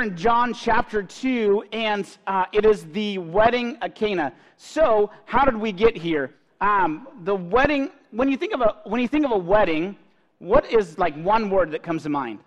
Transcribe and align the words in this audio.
In 0.00 0.16
John 0.16 0.54
chapter 0.54 1.02
2, 1.02 1.64
and 1.72 2.06
uh, 2.28 2.44
it 2.52 2.64
is 2.64 2.84
the 2.92 3.18
wedding 3.18 3.76
at 3.82 3.96
Cana. 3.96 4.32
So, 4.56 5.10
how 5.24 5.44
did 5.44 5.56
we 5.56 5.72
get 5.72 5.96
here? 5.96 6.34
Um, 6.60 7.08
the 7.24 7.34
wedding, 7.34 7.90
when 8.12 8.28
you, 8.28 8.36
think 8.36 8.54
of 8.54 8.60
a, 8.60 8.76
when 8.84 9.00
you 9.00 9.08
think 9.08 9.24
of 9.24 9.32
a 9.32 9.36
wedding, 9.36 9.96
what 10.38 10.70
is 10.70 10.98
like 10.98 11.16
one 11.16 11.50
word 11.50 11.72
that 11.72 11.82
comes 11.82 12.04
to 12.04 12.10
mind? 12.10 12.38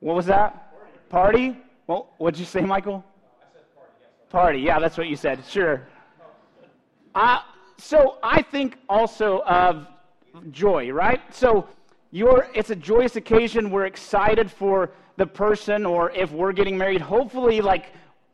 What 0.00 0.14
was 0.14 0.26
that? 0.26 0.74
Party? 1.08 1.56
Well, 1.86 2.10
what'd 2.18 2.38
you 2.38 2.44
say, 2.44 2.60
Michael? 2.60 3.02
Party, 4.28 4.58
yeah, 4.58 4.78
that's 4.78 4.98
what 4.98 5.08
you 5.08 5.16
said. 5.16 5.42
Sure. 5.48 5.86
Uh, 7.14 7.38
so 7.78 8.18
I 8.22 8.42
think 8.42 8.76
also 8.90 9.40
of 9.44 9.86
joy, 10.50 10.90
right? 10.90 11.22
So 11.34 11.66
you're, 12.10 12.48
it's 12.54 12.68
a 12.68 12.76
joyous 12.76 13.16
occasion. 13.16 13.70
We're 13.70 13.86
excited 13.86 14.50
for 14.50 14.90
the 15.18 15.26
person, 15.26 15.84
or 15.84 16.10
if 16.12 16.32
we're 16.32 16.52
getting 16.52 16.78
married, 16.78 17.00
hopefully, 17.00 17.60
like 17.60 17.92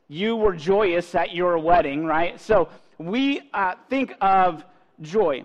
you 0.09 0.37
were 0.37 0.55
joyous 0.55 1.15
at 1.15 1.35
your 1.35 1.59
wedding, 1.59 2.05
right? 2.05 2.39
So 2.41 2.69
we 2.99 3.51
uh, 3.53 3.75
think 3.89 4.15
of 4.21 4.65
joy. 5.01 5.45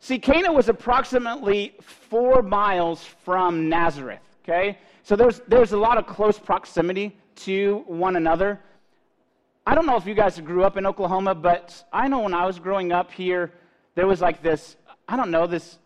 See, 0.00 0.18
Cana 0.18 0.52
was 0.52 0.68
approximately 0.68 1.74
four 1.80 2.40
miles 2.40 3.04
from 3.24 3.68
Nazareth, 3.68 4.20
okay? 4.44 4.78
So 5.02 5.16
there's, 5.16 5.40
there's 5.48 5.72
a 5.72 5.76
lot 5.76 5.98
of 5.98 6.06
close 6.06 6.38
proximity 6.38 7.16
to 7.36 7.82
one 7.86 8.16
another. 8.16 8.60
I 9.66 9.74
don't 9.74 9.86
know 9.86 9.96
if 9.96 10.06
you 10.06 10.14
guys 10.14 10.38
grew 10.40 10.62
up 10.62 10.76
in 10.76 10.86
Oklahoma, 10.86 11.34
but 11.34 11.84
I 11.92 12.06
know 12.06 12.20
when 12.20 12.34
I 12.34 12.46
was 12.46 12.60
growing 12.60 12.92
up 12.92 13.10
here, 13.10 13.52
there 13.96 14.06
was 14.06 14.20
like 14.20 14.42
this, 14.42 14.76
I 15.08 15.16
don't 15.16 15.32
know, 15.32 15.48
this 15.48 15.78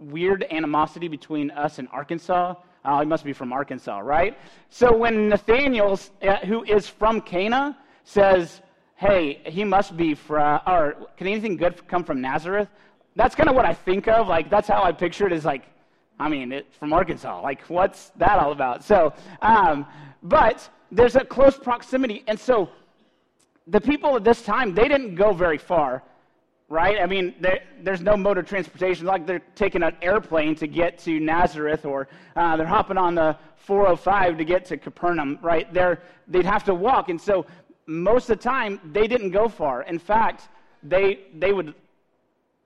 weird 0.00 0.44
animosity 0.50 1.06
between 1.06 1.52
us 1.52 1.78
and 1.78 1.86
Arkansas. 1.92 2.54
Oh, 2.88 3.00
he 3.00 3.06
must 3.06 3.22
be 3.22 3.34
from 3.34 3.52
Arkansas, 3.52 3.98
right? 3.98 4.34
So 4.70 4.96
when 4.96 5.28
Nathanael, 5.28 6.00
uh, 6.22 6.36
who 6.36 6.64
is 6.64 6.88
from 6.88 7.20
Cana, 7.20 7.76
says, 8.04 8.62
hey, 8.96 9.42
he 9.44 9.62
must 9.62 9.94
be 9.94 10.14
from, 10.14 10.60
or 10.66 10.96
can 11.18 11.26
anything 11.26 11.58
good 11.58 11.86
come 11.86 12.02
from 12.02 12.22
Nazareth? 12.22 12.68
That's 13.14 13.34
kind 13.34 13.50
of 13.50 13.54
what 13.54 13.66
I 13.66 13.74
think 13.74 14.08
of. 14.08 14.26
Like, 14.26 14.48
that's 14.48 14.66
how 14.66 14.82
I 14.82 14.92
picture 14.92 15.26
it 15.26 15.34
is 15.34 15.44
like, 15.44 15.64
I 16.18 16.30
mean, 16.30 16.50
it's 16.50 16.76
from 16.78 16.94
Arkansas. 16.94 17.42
Like, 17.42 17.60
what's 17.68 18.08
that 18.16 18.38
all 18.38 18.52
about? 18.52 18.82
So, 18.82 19.12
um, 19.42 19.86
but 20.22 20.66
there's 20.90 21.14
a 21.14 21.24
close 21.24 21.58
proximity. 21.58 22.24
And 22.26 22.40
so 22.40 22.70
the 23.66 23.82
people 23.82 24.16
at 24.16 24.24
this 24.24 24.40
time, 24.40 24.74
they 24.74 24.88
didn't 24.88 25.14
go 25.14 25.34
very 25.34 25.58
far 25.58 26.02
right? 26.68 27.00
I 27.00 27.06
mean, 27.06 27.34
there, 27.40 27.60
there's 27.82 28.00
no 28.00 28.16
mode 28.16 28.38
of 28.38 28.46
transportation. 28.46 29.06
Like 29.06 29.26
they're 29.26 29.42
taking 29.54 29.82
an 29.82 29.96
airplane 30.02 30.54
to 30.56 30.66
get 30.66 30.98
to 31.00 31.18
Nazareth, 31.18 31.84
or 31.84 32.08
uh, 32.36 32.56
they're 32.56 32.66
hopping 32.66 32.98
on 32.98 33.14
the 33.14 33.36
405 33.56 34.38
to 34.38 34.44
get 34.44 34.64
to 34.66 34.76
Capernaum, 34.76 35.38
right? 35.42 35.72
They're, 35.72 36.02
they'd 36.26 36.44
have 36.44 36.64
to 36.64 36.74
walk. 36.74 37.08
And 37.08 37.20
so 37.20 37.46
most 37.86 38.28
of 38.28 38.38
the 38.38 38.42
time, 38.42 38.80
they 38.92 39.06
didn't 39.06 39.30
go 39.30 39.48
far. 39.48 39.82
In 39.82 39.98
fact, 39.98 40.48
they, 40.82 41.20
they 41.34 41.52
would 41.52 41.74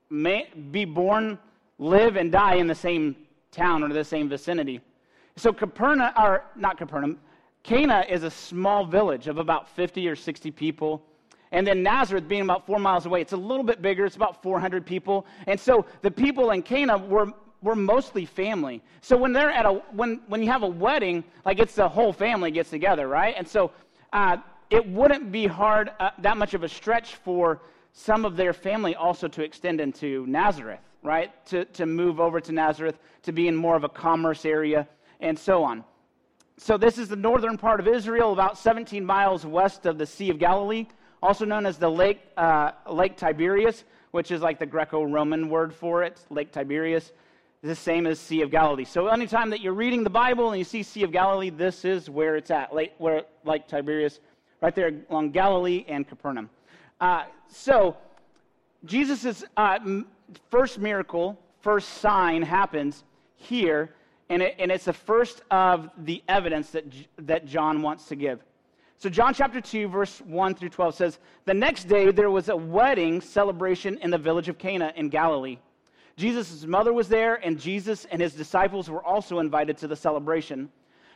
may, 0.09 0.49
be 0.71 0.85
born, 0.85 1.39
live, 1.79 2.17
and 2.17 2.31
die 2.31 2.55
in 2.55 2.67
the 2.67 2.75
same 2.75 3.15
town 3.51 3.83
or 3.83 3.89
the 3.89 4.03
same 4.03 4.27
vicinity. 4.27 4.81
So 5.37 5.53
Capernaum, 5.53 6.11
or 6.17 6.43
not 6.55 6.77
Capernaum, 6.77 7.17
Cana 7.63 8.05
is 8.09 8.23
a 8.23 8.29
small 8.29 8.85
village 8.85 9.27
of 9.27 9.37
about 9.37 9.69
50 9.69 10.07
or 10.07 10.15
60 10.15 10.51
people. 10.51 11.01
And 11.53 11.67
then 11.67 11.83
Nazareth 11.83 12.27
being 12.27 12.41
about 12.41 12.65
four 12.65 12.79
miles 12.79 13.05
away, 13.05 13.21
it's 13.21 13.31
a 13.31 13.37
little 13.37 13.63
bit 13.63 13.79
bigger. 13.79 14.05
It's 14.05 14.15
about 14.15 14.41
400 14.41 14.83
people. 14.85 15.27
And 15.45 15.57
so 15.57 15.85
the 16.01 16.09
people 16.09 16.49
in 16.49 16.63
Cana 16.63 16.97
were, 16.97 17.27
were 17.61 17.75
mostly 17.75 18.25
family. 18.25 18.81
So 19.01 19.15
when 19.15 19.33
they're 19.33 19.51
at 19.51 19.67
a, 19.67 19.73
when, 19.91 20.19
when 20.27 20.41
you 20.41 20.49
have 20.49 20.63
a 20.63 20.67
wedding, 20.67 21.23
like 21.45 21.59
it's 21.59 21.75
the 21.75 21.87
whole 21.87 22.11
family 22.11 22.49
gets 22.49 22.71
together, 22.71 23.07
right? 23.07 23.35
And 23.37 23.47
so 23.47 23.71
uh, 24.11 24.37
it 24.71 24.85
wouldn't 24.89 25.31
be 25.31 25.45
hard, 25.45 25.91
uh, 25.99 26.09
that 26.17 26.37
much 26.37 26.55
of 26.55 26.63
a 26.63 26.67
stretch 26.69 27.15
for 27.17 27.61
some 27.91 28.25
of 28.25 28.35
their 28.35 28.53
family 28.53 28.95
also 28.95 29.27
to 29.27 29.43
extend 29.43 29.79
into 29.79 30.25
Nazareth, 30.25 30.79
right? 31.03 31.45
To, 31.47 31.65
to 31.65 31.85
move 31.85 32.19
over 32.19 32.41
to 32.41 32.51
Nazareth, 32.51 32.97
to 33.21 33.31
be 33.31 33.47
in 33.47 33.55
more 33.55 33.75
of 33.75 33.83
a 33.83 33.89
commerce 33.89 34.43
area, 34.43 34.87
and 35.19 35.37
so 35.37 35.63
on. 35.63 35.83
So 36.57 36.79
this 36.79 36.97
is 36.97 37.09
the 37.09 37.15
northern 37.15 37.59
part 37.59 37.79
of 37.79 37.87
Israel, 37.87 38.33
about 38.33 38.57
17 38.57 39.05
miles 39.05 39.45
west 39.45 39.85
of 39.85 39.99
the 39.99 40.05
Sea 40.07 40.31
of 40.31 40.39
Galilee 40.39 40.87
also 41.23 41.45
known 41.45 41.65
as 41.65 41.77
the 41.77 41.89
Lake, 41.89 42.19
uh, 42.35 42.71
Lake 42.89 43.15
Tiberias, 43.15 43.85
which 44.11 44.29
is 44.29 44.41
like 44.41 44.59
the 44.59 44.65
Greco 44.65 45.03
Roman 45.03 45.49
word 45.49 45.73
for 45.73 46.03
it, 46.03 46.19
Lake 46.29 46.51
Tiberias. 46.51 47.13
is 47.63 47.69
the 47.69 47.75
same 47.75 48.05
as 48.05 48.19
Sea 48.19 48.41
of 48.41 48.51
Galilee. 48.51 48.83
So 48.83 49.07
anytime 49.07 49.49
that 49.51 49.61
you're 49.61 49.73
reading 49.73 50.03
the 50.03 50.09
Bible 50.09 50.49
and 50.49 50.59
you 50.59 50.65
see 50.65 50.83
Sea 50.83 51.03
of 51.03 51.13
Galilee, 51.13 51.49
this 51.49 51.85
is 51.85 52.09
where 52.09 52.35
it's 52.35 52.51
at, 52.51 52.75
Lake, 52.75 52.91
where, 52.97 53.23
Lake 53.45 53.69
Tiberias, 53.69 54.19
right 54.61 54.75
there 54.75 54.91
along 55.09 55.31
Galilee 55.31 55.85
and 55.87 56.05
Capernaum. 56.05 56.49
Uh, 56.99 57.23
so 57.47 57.95
Jesus' 58.83 59.45
uh, 59.55 59.79
first 60.51 60.77
miracle, 60.77 61.39
first 61.61 61.87
sign 61.99 62.41
happens 62.41 63.05
here, 63.37 63.93
and, 64.29 64.41
it, 64.41 64.55
and 64.59 64.71
it's 64.71 64.85
the 64.85 64.93
first 64.93 65.41
of 65.49 65.89
the 65.99 66.21
evidence 66.27 66.71
that, 66.71 66.83
that 67.19 67.45
John 67.45 67.81
wants 67.81 68.07
to 68.09 68.17
give. 68.17 68.43
So, 69.03 69.09
John 69.09 69.33
chapter 69.33 69.59
2, 69.59 69.89
verse 69.89 70.21
1 70.21 70.55
through 70.55 70.69
12 70.69 70.95
says, 70.95 71.19
The 71.43 71.53
next 71.53 71.89
day 71.89 72.09
there 72.09 72.31
was 72.31 72.47
a 72.47 72.55
wedding 72.55 73.19
celebration 73.19 73.97
in 73.97 74.11
the 74.11 74.17
village 74.17 74.47
of 74.47 74.57
Cana 74.57 74.93
in 74.95 75.09
Galilee. 75.09 75.57
Jesus' 76.15 76.63
mother 76.63 76.93
was 76.93 77.09
there, 77.09 77.35
and 77.35 77.59
Jesus 77.59 78.05
and 78.05 78.21
his 78.21 78.33
disciples 78.33 78.89
were 78.89 79.03
also 79.03 79.39
invited 79.39 79.77
to 79.79 79.89
the 79.89 79.95
celebration. 79.97 80.69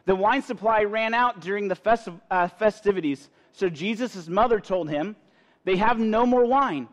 The 0.04 0.18
wine 0.18 0.42
supply 0.42 0.84
ran 0.84 1.14
out 1.14 1.40
during 1.40 1.70
the 1.70 1.78
festi- 1.78 2.20
uh, 2.30 2.50
festivities, 2.50 3.30
so 3.54 3.70
Jesus' 3.70 4.28
mother 4.28 4.60
told 4.60 4.90
him, 4.90 5.16
They 5.64 5.78
have 5.78 5.98
no 5.98 6.26
more 6.26 6.46
wine. 6.46 6.90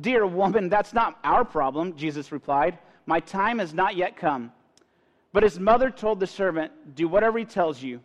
Dear 0.00 0.24
woman, 0.24 0.68
that's 0.68 0.94
not 0.94 1.18
our 1.24 1.44
problem, 1.44 1.96
Jesus 1.96 2.30
replied. 2.30 2.78
My 3.06 3.18
time 3.18 3.58
has 3.58 3.74
not 3.74 3.96
yet 3.96 4.16
come. 4.16 4.52
But 5.32 5.42
his 5.42 5.58
mother 5.58 5.90
told 5.90 6.20
the 6.20 6.28
servant, 6.28 6.94
Do 6.94 7.08
whatever 7.08 7.40
he 7.40 7.44
tells 7.44 7.82
you. 7.82 8.02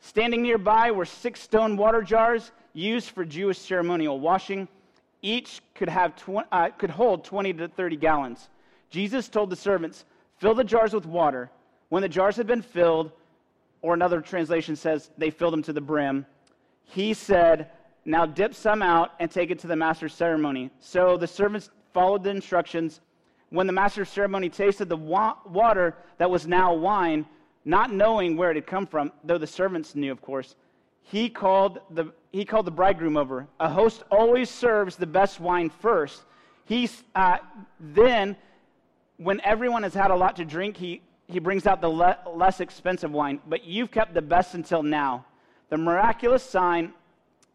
Standing 0.00 0.42
nearby 0.42 0.90
were 0.90 1.04
six 1.04 1.40
stone 1.40 1.76
water 1.76 2.02
jars 2.02 2.52
used 2.72 3.10
for 3.10 3.24
Jewish 3.24 3.58
ceremonial 3.58 4.20
washing. 4.20 4.68
Each 5.22 5.60
could, 5.74 5.88
have 5.88 6.14
tw- 6.16 6.46
uh, 6.52 6.68
could 6.70 6.90
hold 6.90 7.24
20 7.24 7.52
to 7.54 7.68
30 7.68 7.96
gallons. 7.96 8.48
Jesus 8.90 9.28
told 9.28 9.50
the 9.50 9.56
servants, 9.56 10.04
Fill 10.38 10.54
the 10.54 10.64
jars 10.64 10.92
with 10.92 11.06
water. 11.06 11.50
When 11.88 12.02
the 12.02 12.08
jars 12.08 12.36
had 12.36 12.46
been 12.46 12.62
filled, 12.62 13.12
or 13.82 13.94
another 13.94 14.20
translation 14.20 14.76
says 14.76 15.10
they 15.16 15.30
filled 15.30 15.52
them 15.52 15.62
to 15.62 15.72
the 15.72 15.80
brim, 15.80 16.26
he 16.84 17.14
said, 17.14 17.70
Now 18.04 18.26
dip 18.26 18.54
some 18.54 18.82
out 18.82 19.12
and 19.18 19.30
take 19.30 19.50
it 19.50 19.58
to 19.60 19.66
the 19.66 19.76
master's 19.76 20.14
ceremony. 20.14 20.70
So 20.80 21.16
the 21.16 21.26
servants 21.26 21.70
followed 21.92 22.22
the 22.22 22.30
instructions. 22.30 23.00
When 23.50 23.66
the 23.66 23.72
master's 23.72 24.08
ceremony 24.08 24.48
tasted 24.50 24.88
the 24.88 24.96
wa- 24.96 25.36
water 25.46 25.96
that 26.18 26.30
was 26.30 26.46
now 26.46 26.74
wine, 26.74 27.26
not 27.66 27.92
knowing 27.92 28.36
where 28.36 28.52
it 28.52 28.54
had 28.54 28.66
come 28.66 28.86
from, 28.86 29.12
though 29.24 29.38
the 29.38 29.46
servants 29.46 29.96
knew, 29.96 30.12
of 30.12 30.22
course, 30.22 30.54
he 31.02 31.28
called 31.28 31.80
the, 31.90 32.12
he 32.30 32.44
called 32.44 32.64
the 32.64 32.70
bridegroom 32.70 33.16
over. 33.16 33.48
A 33.58 33.68
host 33.68 34.04
always 34.10 34.48
serves 34.48 34.96
the 34.96 35.06
best 35.06 35.40
wine 35.40 35.68
first. 35.68 36.24
He, 36.64 36.88
uh, 37.14 37.38
then, 37.80 38.36
when 39.16 39.40
everyone 39.40 39.82
has 39.82 39.94
had 39.94 40.12
a 40.12 40.16
lot 40.16 40.36
to 40.36 40.44
drink, 40.44 40.76
he, 40.76 41.02
he 41.26 41.40
brings 41.40 41.66
out 41.66 41.80
the 41.80 41.88
le- 41.88 42.18
less 42.32 42.60
expensive 42.60 43.10
wine. 43.10 43.40
But 43.48 43.64
you've 43.64 43.90
kept 43.90 44.14
the 44.14 44.22
best 44.22 44.54
until 44.54 44.82
now. 44.82 45.26
The 45.68 45.76
miraculous 45.76 46.44
sign, 46.44 46.92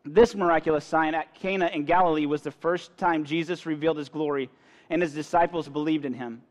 this 0.04 0.36
miraculous 0.36 0.84
sign 0.84 1.16
at 1.16 1.34
Cana 1.36 1.70
in 1.74 1.86
Galilee 1.86 2.26
was 2.26 2.42
the 2.42 2.52
first 2.52 2.98
time 2.98 3.24
Jesus 3.24 3.66
revealed 3.66 3.98
his 3.98 4.10
glory, 4.10 4.50
and 4.90 5.02
his 5.02 5.14
disciples 5.14 5.70
believed 5.70 6.04
in 6.04 6.14
him. 6.14 6.42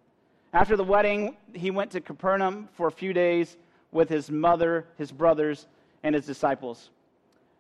After 0.53 0.77
the 0.77 0.85
wedding, 0.85 1.37
he 1.53 1.71
went 1.71 1.93
to 1.93 2.01
Capernaum 2.01 2.69
for 2.73 2.89
a 2.89 2.93
few 2.93 3.13
days 3.13 3.57
with 3.93 4.09
his 4.09 4.31
mother, 4.31 4.87
his 4.99 5.13
brothers, 5.13 5.67
and 6.03 6.15
his 6.15 6.27
disciples. 6.27 6.91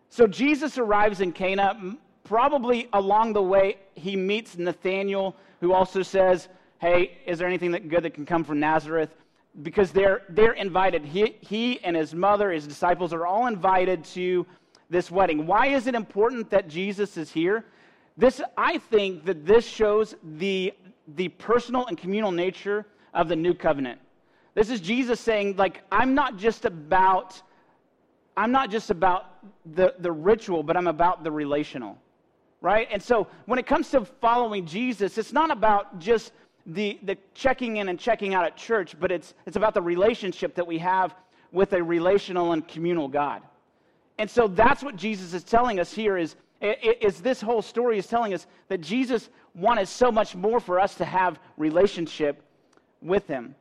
So 0.08 0.26
Jesus 0.26 0.76
arrives 0.76 1.20
in 1.20 1.32
Cana. 1.32 1.96
Probably 2.24 2.88
along 2.92 3.32
the 3.32 3.42
way, 3.42 3.78
he 3.94 4.16
meets 4.16 4.58
Nathanael, 4.58 5.36
who 5.60 5.72
also 5.72 6.02
says, 6.02 6.48
Hey, 6.78 7.18
is 7.26 7.38
there 7.38 7.46
anything 7.46 7.72
that 7.72 7.88
good 7.88 8.02
that 8.04 8.14
can 8.14 8.26
come 8.26 8.42
from 8.42 8.58
Nazareth? 8.58 9.14
Because 9.62 9.92
they're, 9.92 10.22
they're 10.28 10.52
invited. 10.52 11.04
He, 11.04 11.36
he 11.40 11.80
and 11.80 11.96
his 11.96 12.14
mother, 12.14 12.50
his 12.50 12.66
disciples, 12.66 13.12
are 13.12 13.26
all 13.26 13.46
invited 13.46 14.04
to 14.04 14.46
this 14.88 15.10
wedding. 15.10 15.46
Why 15.46 15.68
is 15.68 15.86
it 15.86 15.94
important 15.94 16.50
that 16.50 16.68
Jesus 16.68 17.16
is 17.16 17.30
here? 17.30 17.64
This, 18.16 18.40
I 18.56 18.78
think 18.78 19.24
that 19.24 19.46
this 19.46 19.66
shows 19.66 20.14
the, 20.22 20.72
the 21.16 21.28
personal 21.28 21.86
and 21.86 21.96
communal 21.96 22.32
nature 22.32 22.86
of 23.14 23.28
the 23.28 23.36
new 23.36 23.54
covenant. 23.54 24.00
This 24.54 24.70
is 24.70 24.80
Jesus 24.80 25.20
saying, 25.20 25.56
like, 25.56 25.82
I'm 25.90 26.14
not 26.14 26.36
just 26.36 26.64
about, 26.64 27.40
I'm 28.36 28.52
not 28.52 28.70
just 28.70 28.90
about 28.90 29.26
the, 29.74 29.94
the 29.98 30.12
ritual, 30.12 30.62
but 30.62 30.76
I'm 30.76 30.86
about 30.86 31.24
the 31.24 31.30
relational. 31.30 31.98
Right? 32.62 32.88
And 32.90 33.02
so 33.02 33.26
when 33.46 33.58
it 33.58 33.66
comes 33.66 33.90
to 33.90 34.04
following 34.04 34.66
Jesus, 34.66 35.16
it's 35.16 35.32
not 35.32 35.50
about 35.50 35.98
just 35.98 36.32
the, 36.66 36.98
the 37.04 37.16
checking 37.34 37.78
in 37.78 37.88
and 37.88 37.98
checking 37.98 38.34
out 38.34 38.44
at 38.44 38.56
church, 38.56 38.94
but 39.00 39.10
it's, 39.10 39.34
it's 39.46 39.56
about 39.56 39.72
the 39.72 39.80
relationship 39.80 40.54
that 40.56 40.66
we 40.66 40.76
have 40.78 41.14
with 41.52 41.72
a 41.72 41.82
relational 41.82 42.52
and 42.52 42.68
communal 42.68 43.08
God. 43.08 43.42
And 44.18 44.30
so 44.30 44.46
that's 44.46 44.82
what 44.82 44.96
Jesus 44.96 45.32
is 45.32 45.42
telling 45.42 45.80
us 45.80 45.92
here 45.92 46.18
is, 46.18 46.36
is 46.60 47.20
this 47.20 47.40
whole 47.40 47.62
story 47.62 47.98
is 47.98 48.06
telling 48.06 48.34
us 48.34 48.46
that 48.68 48.80
Jesus 48.80 49.30
wanted 49.54 49.88
so 49.88 50.12
much 50.12 50.34
more 50.34 50.60
for 50.60 50.78
us 50.78 50.94
to 50.96 51.04
have 51.04 51.40
relationship 51.56 52.42
with 53.02 53.26
him. 53.26 53.54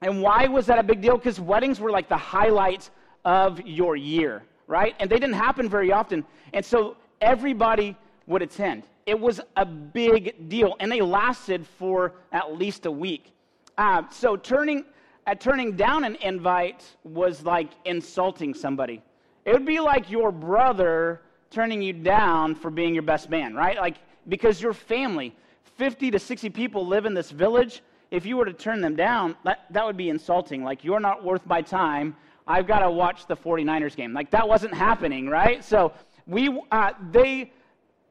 And 0.00 0.20
why 0.20 0.46
was 0.46 0.66
that 0.66 0.78
a 0.78 0.82
big 0.82 1.00
deal? 1.00 1.16
Because 1.16 1.38
weddings 1.38 1.78
were 1.78 1.90
like 1.90 2.08
the 2.08 2.16
highlight 2.16 2.90
of 3.24 3.60
your 3.60 3.96
year, 3.96 4.42
right? 4.66 4.94
And 4.98 5.08
they 5.08 5.18
didn't 5.18 5.34
happen 5.36 5.68
very 5.68 5.92
often. 5.92 6.24
And 6.52 6.64
so 6.64 6.96
everybody 7.20 7.96
would 8.26 8.42
attend. 8.42 8.84
It 9.06 9.18
was 9.18 9.40
a 9.56 9.64
big 9.64 10.48
deal. 10.48 10.74
And 10.80 10.90
they 10.90 11.00
lasted 11.00 11.66
for 11.66 12.14
at 12.32 12.56
least 12.56 12.86
a 12.86 12.90
week. 12.90 13.32
Uh, 13.78 14.02
so 14.10 14.36
turning, 14.36 14.84
uh, 15.26 15.34
turning 15.34 15.76
down 15.76 16.04
an 16.04 16.16
invite 16.16 16.84
was 17.04 17.44
like 17.44 17.70
insulting 17.84 18.54
somebody. 18.54 19.02
It 19.44 19.52
would 19.52 19.66
be 19.66 19.80
like 19.80 20.10
your 20.10 20.32
brother 20.32 21.20
turning 21.52 21.82
you 21.82 21.92
down 21.92 22.54
for 22.54 22.70
being 22.70 22.94
your 22.94 23.02
best 23.02 23.30
man, 23.30 23.54
right? 23.54 23.76
Like, 23.76 23.96
because 24.28 24.60
your 24.60 24.72
family, 24.72 25.34
50 25.76 26.10
to 26.10 26.18
60 26.18 26.50
people 26.50 26.86
live 26.86 27.06
in 27.06 27.14
this 27.14 27.30
village. 27.30 27.82
If 28.10 28.26
you 28.26 28.36
were 28.36 28.44
to 28.44 28.52
turn 28.52 28.80
them 28.80 28.96
down, 28.96 29.36
that, 29.44 29.66
that 29.70 29.84
would 29.84 29.96
be 29.96 30.08
insulting. 30.08 30.64
Like, 30.64 30.84
you're 30.84 31.00
not 31.00 31.24
worth 31.24 31.46
my 31.46 31.62
time. 31.62 32.16
I've 32.46 32.66
got 32.66 32.80
to 32.80 32.90
watch 32.90 33.26
the 33.26 33.36
49ers 33.36 33.94
game. 33.94 34.12
Like, 34.12 34.30
that 34.30 34.48
wasn't 34.48 34.74
happening, 34.74 35.28
right? 35.28 35.64
So, 35.64 35.92
we, 36.26 36.60
uh, 36.70 36.92
they, 37.10 37.52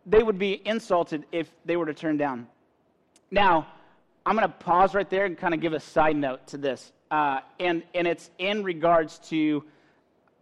they 0.06 0.24
would 0.24 0.40
be 0.40 0.62
insulted 0.66 1.26
if 1.32 1.50
they 1.66 1.76
were 1.76 1.86
to 1.86 1.94
turn 1.94 2.18
down. 2.18 2.48
Now, 3.30 3.68
I'm 4.26 4.36
going 4.36 4.48
to 4.48 4.54
pause 4.54 4.94
right 4.94 5.10
there 5.10 5.26
and 5.26 5.38
kind 5.38 5.54
of 5.54 5.62
give 5.62 5.74
a 5.74 5.80
side 5.80 6.16
note 6.16 6.46
to 6.48 6.58
this. 6.58 6.92
Uh, 7.10 7.40
and, 7.60 7.84
and 7.94 8.08
it's 8.08 8.30
in 8.38 8.64
regards 8.64 9.20
to 9.30 9.64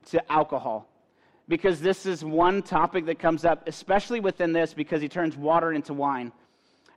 to 0.05 0.31
alcohol 0.31 0.87
because 1.49 1.81
this 1.81 2.05
is 2.05 2.23
one 2.23 2.61
topic 2.61 3.05
that 3.07 3.19
comes 3.19 3.43
up, 3.43 3.67
especially 3.67 4.21
within 4.21 4.53
this, 4.53 4.73
because 4.73 5.01
he 5.01 5.09
turns 5.09 5.35
water 5.35 5.73
into 5.73 5.93
wine. 5.93 6.31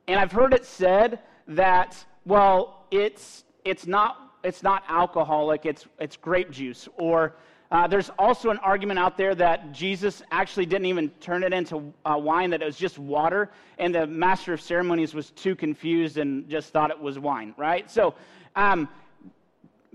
And 0.06 0.20
I've 0.20 0.31
heard 0.31 0.52
it 0.52 0.64
said 0.64 1.20
that, 1.49 2.04
well, 2.26 2.84
it's, 2.90 3.44
it's, 3.64 3.87
not, 3.87 4.34
it's 4.44 4.62
not 4.62 4.84
alcoholic, 4.88 5.64
it's, 5.64 5.87
it's 5.99 6.16
grape 6.16 6.50
juice. 6.50 6.87
Or 6.99 7.34
uh, 7.70 7.87
there's 7.87 8.10
also 8.19 8.50
an 8.50 8.58
argument 8.58 8.99
out 8.99 9.16
there 9.16 9.34
that 9.34 9.72
Jesus 9.72 10.22
actually 10.31 10.66
didn't 10.66 10.87
even 10.87 11.08
turn 11.20 11.43
it 11.43 11.55
into 11.55 11.90
uh, 12.05 12.19
wine, 12.19 12.50
that 12.50 12.60
it 12.60 12.66
was 12.66 12.76
just 12.76 12.98
water, 12.98 13.50
and 13.78 13.94
the 13.94 14.06
master 14.06 14.52
of 14.52 14.60
ceremonies 14.60 15.14
was 15.14 15.31
too 15.31 15.56
confused 15.56 16.19
and 16.19 16.46
just 16.46 16.75
thought 16.75 16.90
it 16.90 17.00
was 17.00 17.19
wine, 17.19 17.55
right? 17.56 17.90
So, 17.90 18.14
um, 18.55 18.87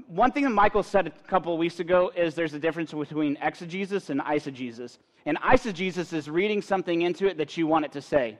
one 0.05 0.31
thing 0.31 0.43
that 0.43 0.51
Michael 0.51 0.83
said 0.83 1.07
a 1.07 1.11
couple 1.27 1.51
of 1.51 1.59
weeks 1.59 1.79
ago 1.79 2.11
is 2.15 2.35
there's 2.35 2.53
a 2.53 2.59
difference 2.59 2.93
between 2.93 3.37
exegesis 3.41 4.09
and 4.09 4.21
eisegesis. 4.21 4.99
And 5.25 5.37
eisegesis 5.39 6.13
is 6.13 6.29
reading 6.29 6.61
something 6.61 7.01
into 7.01 7.27
it 7.27 7.37
that 7.37 7.57
you 7.57 7.67
want 7.67 7.85
it 7.85 7.91
to 7.93 8.01
say. 8.01 8.37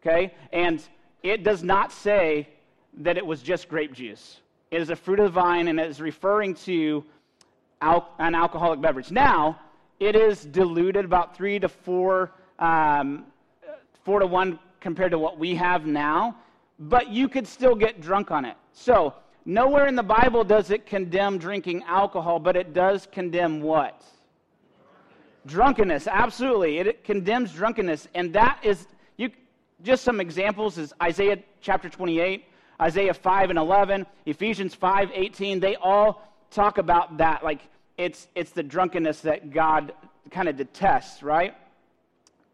Okay? 0.00 0.32
And 0.52 0.82
it 1.22 1.42
does 1.42 1.62
not 1.62 1.92
say 1.92 2.48
that 2.98 3.16
it 3.16 3.26
was 3.26 3.42
just 3.42 3.68
grape 3.68 3.92
juice. 3.92 4.40
It 4.70 4.80
is 4.80 4.90
a 4.90 4.96
fruit 4.96 5.18
of 5.18 5.26
the 5.26 5.30
vine 5.30 5.68
and 5.68 5.80
it 5.80 5.88
is 5.88 6.00
referring 6.00 6.54
to 6.66 7.04
al- 7.82 8.14
an 8.18 8.34
alcoholic 8.34 8.80
beverage. 8.80 9.10
Now, 9.10 9.60
it 9.98 10.16
is 10.16 10.44
diluted 10.44 11.04
about 11.04 11.36
three 11.36 11.58
to 11.58 11.68
four, 11.68 12.32
um, 12.58 13.26
four 14.04 14.20
to 14.20 14.26
one 14.26 14.58
compared 14.80 15.10
to 15.10 15.18
what 15.18 15.38
we 15.38 15.54
have 15.56 15.84
now, 15.86 16.36
but 16.78 17.08
you 17.08 17.28
could 17.28 17.46
still 17.46 17.74
get 17.74 18.00
drunk 18.00 18.30
on 18.30 18.44
it. 18.46 18.56
So, 18.72 19.14
Nowhere 19.44 19.86
in 19.86 19.96
the 19.96 20.02
Bible 20.02 20.44
does 20.44 20.70
it 20.70 20.86
condemn 20.86 21.38
drinking 21.38 21.82
alcohol, 21.84 22.38
but 22.38 22.56
it 22.56 22.74
does 22.74 23.08
condemn 23.10 23.62
what? 23.62 24.02
Drunkenness, 25.46 26.06
absolutely. 26.06 26.78
It 26.78 27.04
condemns 27.04 27.52
drunkenness. 27.52 28.08
And 28.14 28.34
that 28.34 28.60
is, 28.62 28.86
you, 29.16 29.30
just 29.82 30.04
some 30.04 30.20
examples 30.20 30.76
is 30.76 30.92
Isaiah 31.02 31.38
chapter 31.62 31.88
28, 31.88 32.44
Isaiah 32.80 33.14
5 33.14 33.50
and 33.50 33.58
11, 33.58 34.06
Ephesians 34.26 34.74
5, 34.74 35.10
18. 35.14 35.60
They 35.60 35.76
all 35.76 36.28
talk 36.50 36.78
about 36.78 37.16
that. 37.18 37.42
Like, 37.42 37.60
it's, 37.96 38.28
it's 38.34 38.50
the 38.50 38.62
drunkenness 38.62 39.22
that 39.22 39.50
God 39.50 39.92
kind 40.30 40.48
of 40.48 40.56
detests, 40.56 41.22
right? 41.22 41.56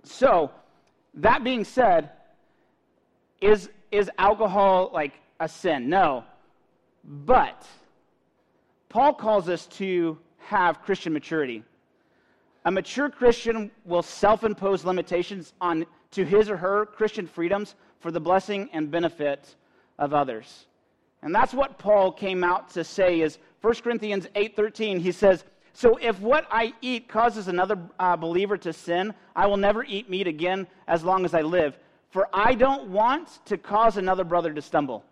So, 0.05 0.53
that 1.15 1.43
being 1.43 1.65
said, 1.65 2.11
is, 3.41 3.69
is 3.91 4.11
alcohol 4.19 4.91
like 4.93 5.15
a 5.41 5.49
sin? 5.49 5.89
No. 5.89 6.25
But 7.07 7.67
Paul 8.89 9.15
calls 9.15 9.49
us 9.49 9.67
to 9.79 10.19
have 10.39 10.83
Christian 10.83 11.13
maturity. 11.13 11.63
A 12.65 12.71
mature 12.71 13.09
Christian 13.09 13.71
will 13.85 14.03
self 14.03 14.43
impose 14.43 14.85
limitations 14.85 15.55
on 15.61 15.87
to 16.11 16.25
his 16.25 16.51
or 16.51 16.57
her 16.57 16.87
Christian 16.87 17.27
freedoms 17.27 17.77
for 18.01 18.11
the 18.11 18.19
blessing 18.19 18.69
and 18.73 18.91
benefit 18.91 19.55
of 19.99 20.13
others. 20.13 20.67
And 21.23 21.35
that's 21.35 21.55
what 21.55 21.79
Paul 21.79 22.11
came 22.11 22.43
out 22.43 22.71
to 22.71 22.83
say 22.83 23.21
is 23.21 23.39
1 23.61 23.75
Corinthians 23.83 24.27
8:13 24.35 24.99
he 24.99 25.13
says, 25.13 25.45
"So 25.73 25.97
if 25.97 26.21
what 26.21 26.47
I 26.51 26.75
eat 26.81 27.09
causes 27.09 27.47
another 27.47 27.79
uh, 28.01 28.17
believer 28.17 28.57
to 28.59 28.73
sin, 28.73 29.15
I 29.35 29.47
will 29.47 29.57
never 29.57 29.85
eat 29.85 30.11
meat 30.11 30.27
again 30.27 30.67
as 30.89 31.05
long 31.05 31.25
as 31.25 31.35
I 31.35 31.43
live, 31.43 31.79
for 32.11 32.29
I 32.33 32.55
don't 32.55 32.89
want 32.89 33.45
to 33.47 33.57
cause 33.57 33.97
another 33.97 34.25
brother 34.25 34.53
to 34.53 34.63
stumble." 34.63 35.05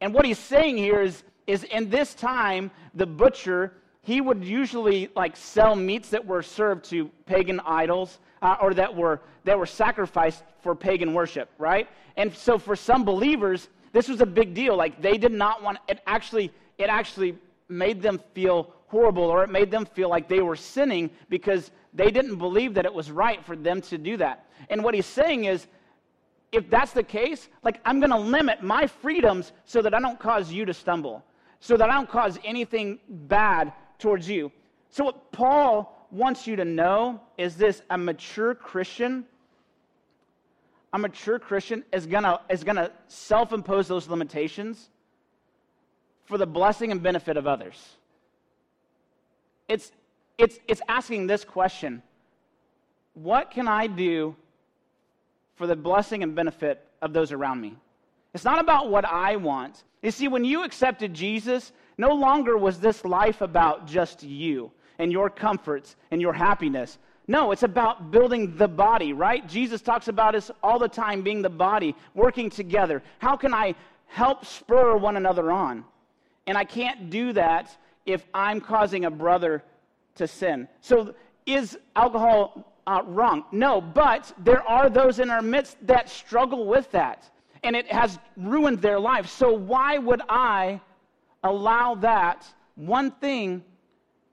And 0.00 0.14
what 0.14 0.24
he's 0.24 0.38
saying 0.38 0.76
here 0.76 1.00
is, 1.00 1.22
is 1.46 1.64
in 1.64 1.90
this 1.90 2.14
time, 2.14 2.70
the 2.94 3.06
butcher, 3.06 3.72
he 4.02 4.20
would 4.20 4.44
usually 4.44 5.10
like 5.16 5.36
sell 5.36 5.74
meats 5.74 6.10
that 6.10 6.24
were 6.24 6.42
served 6.42 6.84
to 6.86 7.10
pagan 7.26 7.60
idols 7.60 8.18
uh, 8.42 8.56
or 8.60 8.74
that 8.74 8.94
were, 8.94 9.20
that 9.44 9.58
were 9.58 9.66
sacrificed 9.66 10.44
for 10.62 10.74
pagan 10.74 11.14
worship, 11.14 11.50
right? 11.58 11.88
And 12.16 12.32
so 12.34 12.58
for 12.58 12.76
some 12.76 13.04
believers, 13.04 13.68
this 13.92 14.08
was 14.08 14.20
a 14.20 14.26
big 14.26 14.54
deal. 14.54 14.76
Like 14.76 15.02
they 15.02 15.18
did 15.18 15.32
not 15.32 15.62
want, 15.62 15.78
it 15.88 16.00
actually, 16.06 16.52
it 16.78 16.88
actually 16.88 17.36
made 17.68 18.00
them 18.00 18.20
feel 18.34 18.72
horrible 18.86 19.24
or 19.24 19.44
it 19.44 19.50
made 19.50 19.70
them 19.70 19.84
feel 19.84 20.08
like 20.08 20.28
they 20.28 20.40
were 20.40 20.56
sinning 20.56 21.10
because 21.28 21.70
they 21.92 22.10
didn't 22.10 22.36
believe 22.36 22.74
that 22.74 22.84
it 22.84 22.92
was 22.92 23.10
right 23.10 23.44
for 23.44 23.56
them 23.56 23.80
to 23.82 23.98
do 23.98 24.16
that. 24.16 24.46
And 24.70 24.82
what 24.82 24.94
he's 24.94 25.06
saying 25.06 25.44
is, 25.44 25.66
if 26.52 26.68
that's 26.70 26.92
the 26.92 27.02
case, 27.02 27.48
like 27.62 27.80
I'm 27.84 28.00
going 28.00 28.10
to 28.10 28.18
limit 28.18 28.62
my 28.62 28.86
freedoms 28.86 29.52
so 29.64 29.82
that 29.82 29.94
I 29.94 30.00
don't 30.00 30.18
cause 30.18 30.50
you 30.50 30.64
to 30.64 30.74
stumble, 30.74 31.24
so 31.60 31.76
that 31.76 31.90
I 31.90 31.94
don't 31.94 32.08
cause 32.08 32.38
anything 32.44 32.98
bad 33.08 33.72
towards 33.98 34.28
you. 34.28 34.50
So, 34.90 35.04
what 35.04 35.32
Paul 35.32 36.06
wants 36.10 36.46
you 36.46 36.56
to 36.56 36.64
know 36.64 37.20
is 37.36 37.56
this 37.56 37.82
a 37.90 37.98
mature 37.98 38.54
Christian, 38.54 39.26
a 40.92 40.98
mature 40.98 41.38
Christian 41.38 41.84
is 41.92 42.06
going 42.06 42.22
to 42.22 42.40
is 42.48 42.64
going 42.64 42.76
to 42.76 42.90
self 43.08 43.52
impose 43.52 43.88
those 43.88 44.08
limitations 44.08 44.88
for 46.24 46.38
the 46.38 46.46
blessing 46.46 46.92
and 46.92 47.02
benefit 47.02 47.36
of 47.36 47.46
others. 47.46 47.96
It's, 49.68 49.92
it's, 50.38 50.58
it's 50.66 50.80
asking 50.88 51.26
this 51.26 51.44
question 51.44 52.02
What 53.14 53.50
can 53.50 53.68
I 53.68 53.86
do 53.86 54.36
for 55.58 55.66
the 55.66 55.76
blessing 55.76 56.22
and 56.22 56.34
benefit 56.34 56.86
of 57.02 57.12
those 57.12 57.32
around 57.32 57.60
me. 57.60 57.76
It's 58.32 58.44
not 58.44 58.60
about 58.60 58.90
what 58.90 59.04
I 59.04 59.36
want. 59.36 59.82
You 60.02 60.12
see, 60.12 60.28
when 60.28 60.44
you 60.44 60.62
accepted 60.62 61.12
Jesus, 61.12 61.72
no 61.98 62.14
longer 62.14 62.56
was 62.56 62.78
this 62.78 63.04
life 63.04 63.40
about 63.40 63.86
just 63.86 64.22
you 64.22 64.70
and 64.98 65.10
your 65.10 65.28
comforts 65.28 65.96
and 66.12 66.20
your 66.20 66.32
happiness. 66.32 66.98
No, 67.26 67.50
it's 67.50 67.64
about 67.64 68.12
building 68.12 68.56
the 68.56 68.68
body, 68.68 69.12
right? 69.12 69.46
Jesus 69.46 69.82
talks 69.82 70.08
about 70.08 70.36
us 70.36 70.50
all 70.62 70.78
the 70.78 70.88
time 70.88 71.22
being 71.22 71.42
the 71.42 71.50
body, 71.50 71.94
working 72.14 72.48
together. 72.48 73.02
How 73.18 73.36
can 73.36 73.52
I 73.52 73.74
help 74.06 74.46
spur 74.46 74.96
one 74.96 75.16
another 75.16 75.50
on? 75.50 75.84
And 76.46 76.56
I 76.56 76.64
can't 76.64 77.10
do 77.10 77.32
that 77.32 77.76
if 78.06 78.24
I'm 78.32 78.60
causing 78.60 79.04
a 79.04 79.10
brother 79.10 79.62
to 80.14 80.26
sin. 80.26 80.68
So, 80.80 81.14
is 81.44 81.78
alcohol 81.96 82.72
uh, 82.88 83.02
wrong. 83.06 83.44
No, 83.52 83.80
but 83.80 84.32
there 84.38 84.62
are 84.62 84.88
those 84.88 85.18
in 85.20 85.30
our 85.30 85.42
midst 85.42 85.76
that 85.86 86.08
struggle 86.08 86.66
with 86.66 86.90
that, 86.92 87.30
and 87.62 87.76
it 87.76 87.86
has 87.92 88.18
ruined 88.36 88.80
their 88.80 88.98
life. 88.98 89.28
So, 89.28 89.52
why 89.52 89.98
would 89.98 90.22
I 90.28 90.80
allow 91.44 91.94
that 91.96 92.46
one 92.74 93.10
thing 93.10 93.62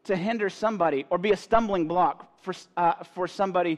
to 0.06 0.16
hinder 0.16 0.50
somebody 0.50 1.06
or 1.10 1.18
be 1.18 1.32
a 1.32 1.38
stumbling 1.38 1.88
block 1.88 2.42
for, 2.42 2.54
uh, 2.78 3.04
for 3.14 3.28
somebody 3.28 3.78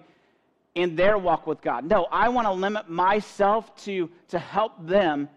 in 0.75 0.95
their 0.95 1.17
walk 1.17 1.47
with 1.47 1.61
God. 1.61 1.85
No, 1.85 2.07
I 2.11 2.29
want 2.29 2.47
to 2.47 2.53
limit 2.53 2.89
myself 2.89 3.75
to, 3.85 4.09
to 4.27 4.37
help 4.37 4.73
them 4.85 5.27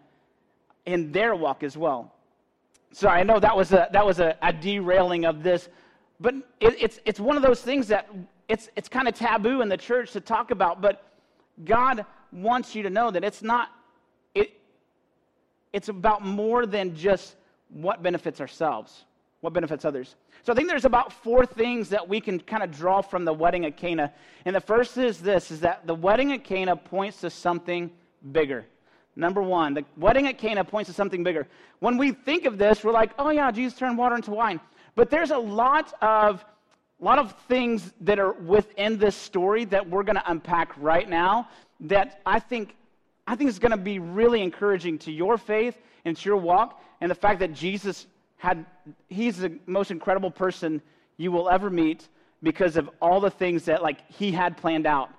in 0.85 1.11
their 1.11 1.35
walk 1.35 1.63
as 1.63 1.75
well. 1.75 2.13
So 2.91 3.07
I 3.07 3.23
know 3.23 3.39
that 3.39 3.55
was 3.55 3.71
a, 3.71 3.87
that 3.91 4.05
was 4.05 4.19
a, 4.19 4.37
a 4.41 4.53
derailing 4.53 5.25
of 5.25 5.41
this, 5.41 5.69
but 6.19 6.35
it, 6.59 6.75
it's, 6.79 6.99
it's 7.05 7.19
one 7.19 7.37
of 7.37 7.43
those 7.43 7.61
things 7.61 7.87
that 7.87 8.07
it's, 8.51 8.69
it's 8.75 8.89
kind 8.89 9.07
of 9.07 9.13
taboo 9.13 9.61
in 9.61 9.69
the 9.69 9.77
church 9.77 10.11
to 10.11 10.19
talk 10.19 10.51
about, 10.51 10.81
but 10.81 11.03
God 11.63 12.05
wants 12.33 12.75
you 12.75 12.83
to 12.83 12.89
know 12.89 13.09
that 13.09 13.23
it's 13.23 13.41
not, 13.41 13.69
it, 14.35 14.51
it's 15.71 15.87
about 15.87 16.25
more 16.25 16.65
than 16.65 16.93
just 16.93 17.35
what 17.69 18.03
benefits 18.03 18.41
ourselves, 18.41 19.05
what 19.39 19.53
benefits 19.53 19.85
others. 19.85 20.15
So 20.43 20.51
I 20.51 20.55
think 20.57 20.67
there's 20.67 20.83
about 20.83 21.13
four 21.13 21.45
things 21.45 21.87
that 21.89 22.09
we 22.09 22.19
can 22.19 22.41
kind 22.41 22.61
of 22.61 22.71
draw 22.71 23.01
from 23.01 23.23
the 23.23 23.31
wedding 23.31 23.63
at 23.65 23.77
Cana. 23.77 24.11
And 24.43 24.53
the 24.53 24.59
first 24.59 24.97
is 24.97 25.19
this, 25.19 25.49
is 25.49 25.61
that 25.61 25.87
the 25.87 25.95
wedding 25.95 26.33
at 26.33 26.43
Cana 26.43 26.75
points 26.75 27.21
to 27.21 27.29
something 27.29 27.89
bigger. 28.33 28.65
Number 29.15 29.41
one, 29.41 29.75
the 29.75 29.85
wedding 29.95 30.27
at 30.27 30.37
Cana 30.37 30.65
points 30.65 30.89
to 30.89 30.93
something 30.93 31.23
bigger. 31.23 31.47
When 31.79 31.95
we 31.97 32.11
think 32.11 32.43
of 32.43 32.57
this, 32.57 32.83
we're 32.83 32.91
like, 32.91 33.11
oh 33.17 33.29
yeah, 33.29 33.49
Jesus 33.51 33.79
turned 33.79 33.97
water 33.97 34.15
into 34.17 34.31
wine. 34.31 34.59
But 34.95 35.09
there's 35.09 35.31
a 35.31 35.37
lot 35.37 35.93
of 36.01 36.43
a 37.01 37.03
lot 37.03 37.17
of 37.17 37.33
things 37.47 37.93
that 38.01 38.19
are 38.19 38.33
within 38.33 38.97
this 38.97 39.15
story 39.15 39.65
that 39.65 39.89
we're 39.89 40.03
going 40.03 40.17
to 40.17 40.31
unpack 40.31 40.71
right 40.77 41.09
now 41.09 41.49
that 41.79 42.21
I 42.25 42.39
think 42.39 42.75
I 43.27 43.35
think 43.35 43.49
is 43.49 43.59
going 43.59 43.71
to 43.71 43.77
be 43.77 43.99
really 43.99 44.41
encouraging 44.41 44.97
to 44.99 45.11
your 45.11 45.37
faith 45.37 45.77
and 46.05 46.17
to 46.17 46.29
your 46.29 46.37
walk 46.37 46.81
and 46.99 47.09
the 47.09 47.15
fact 47.15 47.39
that 47.39 47.53
Jesus 47.53 48.07
had 48.37 48.65
he's 49.09 49.37
the 49.37 49.57
most 49.65 49.91
incredible 49.91 50.31
person 50.31 50.81
you 51.17 51.31
will 51.31 51.49
ever 51.49 51.69
meet 51.69 52.07
because 52.43 52.77
of 52.77 52.89
all 53.01 53.19
the 53.19 53.29
things 53.29 53.65
that 53.65 53.81
like 53.81 54.09
he 54.11 54.31
had 54.31 54.57
planned 54.57 54.85
out. 54.85 55.09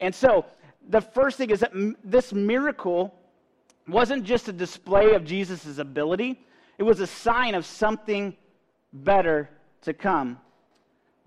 And 0.00 0.14
so 0.14 0.46
the 0.88 1.00
first 1.00 1.36
thing 1.36 1.50
is 1.50 1.60
that 1.60 1.72
m- 1.72 1.96
this 2.02 2.32
miracle 2.32 3.14
wasn't 3.86 4.24
just 4.24 4.48
a 4.48 4.52
display 4.52 5.14
of 5.14 5.24
Jesus' 5.24 5.78
ability, 5.78 6.40
it 6.76 6.82
was 6.82 7.00
a 7.00 7.06
sign 7.06 7.54
of 7.54 7.66
something 7.66 8.36
better 8.92 9.48
to 9.82 9.92
come. 9.92 10.38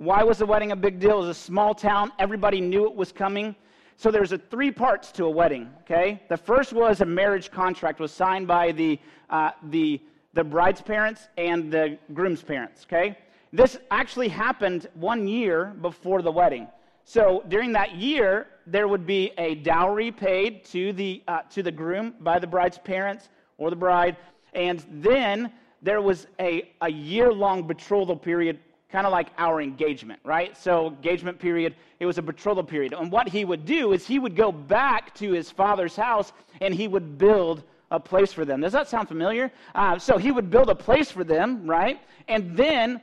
Why 0.01 0.24
was 0.24 0.39
the 0.39 0.48
wedding 0.48 0.72
a 0.72 0.75
big 0.75 1.00
deal? 1.00 1.17
It 1.17 1.27
was 1.27 1.38
a 1.38 1.39
small 1.39 1.75
town, 1.75 2.12
everybody 2.17 2.60
knew 2.60 2.88
it 2.88 2.96
was 2.96 3.12
coming. 3.12 3.55
So 3.98 4.10
there's 4.10 4.31
a 4.31 4.39
three 4.39 4.72
parts 4.72 5.12
to 5.12 5.25
a 5.25 5.29
wedding, 5.29 5.70
okay? 5.81 6.24
The 6.27 6.38
first 6.38 6.74
was 6.74 7.01
a 7.01 7.05
marriage 7.05 7.51
contract 7.51 8.00
was 8.00 8.12
signed 8.12 8.48
by 8.48 8.72
the, 8.72 9.00
uh, 9.29 9.51
the, 9.70 10.01
the 10.34 10.43
bride's 10.43 10.81
parents 10.81 11.27
and 11.38 11.72
the 11.72 12.00
groom's 12.15 12.41
parents, 12.41 12.84
okay? 12.86 13.15
This 13.53 13.77
actually 13.91 14.29
happened 14.29 14.88
one 14.96 15.27
year 15.27 15.65
before 15.84 16.24
the 16.24 16.31
wedding. 16.31 16.67
So 17.03 17.43
during 17.48 17.72
that 17.74 17.93
year, 17.93 18.48
there 18.65 18.88
would 18.88 19.05
be 19.05 19.34
a 19.38 19.53
dowry 19.53 20.12
paid 20.12 20.65
to 20.65 20.93
the, 20.93 21.22
uh, 21.27 21.41
to 21.51 21.62
the 21.62 21.72
groom 21.72 22.15
by 22.22 22.39
the 22.39 22.48
bride's 22.48 22.79
parents 22.79 23.29
or 23.60 23.70
the 23.70 23.75
bride. 23.75 24.17
And 24.55 24.84
then 24.93 25.51
there 25.84 26.01
was 26.01 26.25
a, 26.39 26.72
a 26.81 26.89
year 26.89 27.31
long 27.31 27.67
betrothal 27.67 28.17
period, 28.17 28.58
kind 28.91 29.05
of 29.07 29.12
like 29.12 29.27
our 29.38 29.62
engagement, 29.62 30.19
right? 30.24 30.57
So, 30.57 30.88
engagement 30.88 31.39
period, 31.39 31.75
it 32.00 32.05
was 32.05 32.17
a 32.17 32.21
betrothal 32.21 32.63
period. 32.63 32.93
And 32.93 33.12
what 33.12 33.27
he 33.29 33.45
would 33.45 33.65
do 33.65 33.93
is 33.93 34.05
he 34.05 34.19
would 34.19 34.36
go 34.36 34.51
back 34.51 35.15
to 35.15 35.31
his 35.31 35.50
father's 35.50 35.95
house 35.95 36.33
and 36.60 36.74
he 36.74 36.88
would 36.88 37.17
build 37.17 37.63
a 37.89 38.00
place 38.00 38.31
for 38.31 38.45
them. 38.45 38.62
Does 38.62 38.74
that 38.74 38.88
sound 38.88 39.07
familiar? 39.07 39.51
Uh, 39.75 39.98
so, 39.98 40.17
he 40.17 40.31
would 40.31 40.50
build 40.50 40.69
a 40.69 40.75
place 40.75 41.10
for 41.10 41.24
them, 41.24 41.65
right? 41.65 42.00
And 42.27 42.55
then 42.55 43.01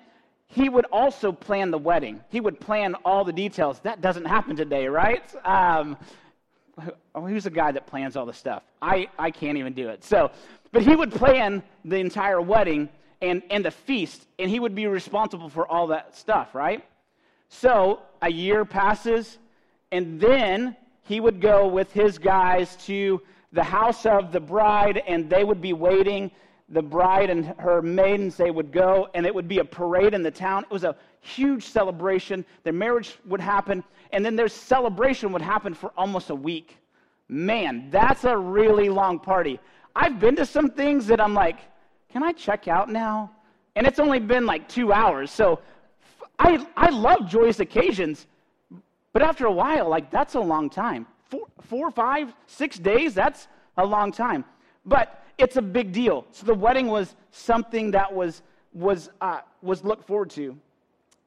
he 0.48 0.68
would 0.68 0.86
also 0.86 1.30
plan 1.32 1.70
the 1.70 1.78
wedding. 1.78 2.20
He 2.30 2.40
would 2.40 2.58
plan 2.58 2.94
all 3.04 3.24
the 3.24 3.32
details. 3.32 3.80
That 3.80 4.00
doesn't 4.00 4.24
happen 4.24 4.56
today, 4.56 4.88
right? 4.88 5.22
Um, 5.44 5.96
who's 7.14 7.44
the 7.44 7.50
guy 7.50 7.72
that 7.72 7.86
plans 7.86 8.16
all 8.16 8.24
the 8.26 8.32
stuff? 8.32 8.62
I, 8.80 9.08
I 9.18 9.30
can't 9.30 9.58
even 9.58 9.74
do 9.74 9.88
it. 9.88 10.04
So, 10.04 10.30
but 10.72 10.82
he 10.82 10.96
would 10.96 11.12
plan 11.12 11.62
the 11.84 11.96
entire 11.96 12.40
wedding 12.40 12.88
and, 13.20 13.42
and 13.50 13.64
the 13.64 13.70
feast, 13.70 14.26
and 14.38 14.50
he 14.50 14.60
would 14.60 14.74
be 14.74 14.86
responsible 14.86 15.48
for 15.48 15.66
all 15.66 15.88
that 15.88 16.16
stuff, 16.16 16.54
right? 16.54 16.84
So 17.48 18.00
a 18.22 18.30
year 18.30 18.64
passes, 18.64 19.38
and 19.90 20.20
then 20.20 20.76
he 21.02 21.20
would 21.20 21.40
go 21.40 21.66
with 21.66 21.92
his 21.92 22.18
guys 22.18 22.76
to 22.86 23.20
the 23.52 23.64
house 23.64 24.04
of 24.06 24.30
the 24.32 24.40
bride, 24.40 25.02
and 25.06 25.28
they 25.28 25.42
would 25.42 25.60
be 25.60 25.72
waiting 25.72 26.30
the 26.70 26.82
bride 26.82 27.30
and 27.30 27.46
her 27.58 27.80
maidens, 27.80 28.36
they 28.36 28.50
would 28.50 28.72
go, 28.72 29.08
and 29.14 29.24
it 29.24 29.34
would 29.34 29.48
be 29.48 29.58
a 29.58 29.64
parade 29.64 30.12
in 30.12 30.22
the 30.22 30.30
town. 30.30 30.64
It 30.64 30.70
was 30.70 30.84
a 30.84 30.94
huge 31.20 31.64
celebration. 31.64 32.44
Their 32.62 32.74
marriage 32.74 33.16
would 33.24 33.40
happen, 33.40 33.82
and 34.12 34.24
then 34.24 34.36
their 34.36 34.48
celebration 34.48 35.32
would 35.32 35.42
happen 35.42 35.72
for 35.72 35.92
almost 35.96 36.30
a 36.30 36.34
week. 36.34 36.76
Man, 37.28 37.88
that's 37.90 38.24
a 38.24 38.36
really 38.36 38.88
long 38.88 39.18
party. 39.18 39.60
I've 39.96 40.20
been 40.20 40.36
to 40.36 40.46
some 40.46 40.70
things 40.70 41.06
that 41.06 41.20
I'm 41.20 41.34
like, 41.34 41.58
can 42.12 42.22
I 42.22 42.32
check 42.32 42.68
out 42.68 42.90
now? 42.90 43.30
And 43.76 43.86
it's 43.86 43.98
only 43.98 44.18
been 44.18 44.46
like 44.46 44.68
two 44.68 44.92
hours. 44.92 45.30
So 45.30 45.60
I, 46.38 46.66
I 46.76 46.90
love 46.90 47.28
joyous 47.28 47.60
occasions, 47.60 48.26
but 49.12 49.22
after 49.22 49.46
a 49.46 49.52
while, 49.52 49.88
like, 49.88 50.10
that's 50.10 50.34
a 50.34 50.40
long 50.40 50.70
time. 50.70 51.06
Four, 51.30 51.46
four, 51.62 51.90
five, 51.90 52.34
six 52.46 52.78
days, 52.78 53.14
that's 53.14 53.48
a 53.76 53.84
long 53.84 54.12
time. 54.12 54.44
But 54.86 55.22
it's 55.36 55.56
a 55.56 55.62
big 55.62 55.92
deal. 55.92 56.26
So 56.32 56.46
the 56.46 56.54
wedding 56.54 56.86
was 56.86 57.14
something 57.30 57.90
that 57.92 58.12
was, 58.12 58.42
was, 58.72 59.10
uh, 59.20 59.40
was 59.62 59.84
looked 59.84 60.06
forward 60.06 60.30
to. 60.30 60.56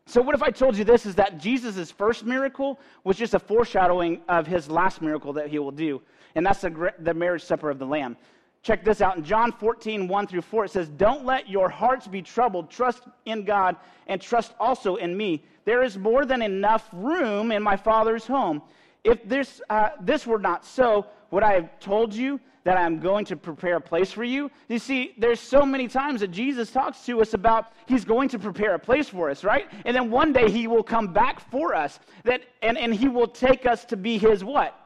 So, 0.07 0.21
what 0.21 0.35
if 0.35 0.41
I 0.41 0.50
told 0.50 0.75
you 0.75 0.83
this 0.83 1.05
is 1.05 1.15
that 1.15 1.38
Jesus' 1.38 1.91
first 1.91 2.25
miracle 2.25 2.79
was 3.03 3.17
just 3.17 3.33
a 3.33 3.39
foreshadowing 3.39 4.21
of 4.27 4.47
his 4.47 4.69
last 4.69 5.01
miracle 5.01 5.31
that 5.33 5.47
he 5.47 5.59
will 5.59 5.71
do? 5.71 6.01
And 6.35 6.45
that's 6.45 6.61
the, 6.61 6.93
the 7.00 7.13
marriage 7.13 7.43
supper 7.43 7.69
of 7.69 7.79
the 7.79 7.85
Lamb. 7.85 8.17
Check 8.63 8.86
this 8.86 9.01
out. 9.01 9.18
In 9.18 9.24
John 9.24 9.51
14, 9.51 10.08
1 10.08 10.27
through 10.27 10.41
4, 10.41 10.65
it 10.65 10.72
says, 10.72 10.88
Don't 10.89 11.25
let 11.25 11.50
your 11.50 11.68
hearts 11.68 12.08
be 12.08 12.22
troubled. 12.22 12.70
Trust 12.70 13.03
in 13.25 13.44
God 13.44 13.75
and 14.08 14.22
trust 14.22 14.53
also 14.60 14.98
in 14.98 15.18
me. 15.18 15.44
There 15.65 15.84
is 15.84 15.98
more 15.98 16.25
than 16.25 16.41
enough 16.41 16.88
room 16.94 17.51
in 17.51 17.63
my 17.63 17.75
Father's 17.75 18.27
home. 18.27 18.62
If 19.03 19.27
this, 19.27 19.62
uh, 19.70 19.89
this 20.00 20.27
were 20.27 20.38
not 20.38 20.63
so, 20.63 21.08
would 21.32 21.41
I 21.41 21.53
have 21.53 21.80
told 21.80 22.13
you 22.13 22.39
that 22.63 22.77
I'm 22.77 23.00
going 23.00 23.25
to 23.25 23.36
prepare 23.36 23.77
a 23.77 23.82
place 23.82 24.12
for 24.12 24.24
you? 24.24 24.51
You 24.70 24.77
see, 24.77 25.15
there's 25.18 25.39
so 25.39 25.65
many 25.65 25.88
times 25.88 26.20
that 26.20 26.30
Jesus 26.30 26.70
talks 26.72 27.03
to 27.08 27.20
us 27.20 27.34
about 27.34 27.72
he's 27.88 28.06
going 28.06 28.30
to 28.30 28.38
prepare 28.38 28.75
a 28.75 28.80
place 28.80 29.10
for 29.10 29.32
us, 29.32 29.44
right? 29.44 29.68
And 29.86 29.96
then 29.96 30.12
one 30.12 30.34
day 30.34 30.51
he 30.51 30.68
will 30.68 30.84
come 30.84 31.08
back 31.13 31.39
for 31.50 31.74
us. 31.74 32.00
That 32.25 32.44
and, 32.62 32.77
and 32.77 32.94
he 32.94 33.08
will 33.08 33.27
take 33.27 33.65
us 33.65 33.86
to 33.86 33.98
be 33.98 34.20
his 34.20 34.44
what? 34.44 34.77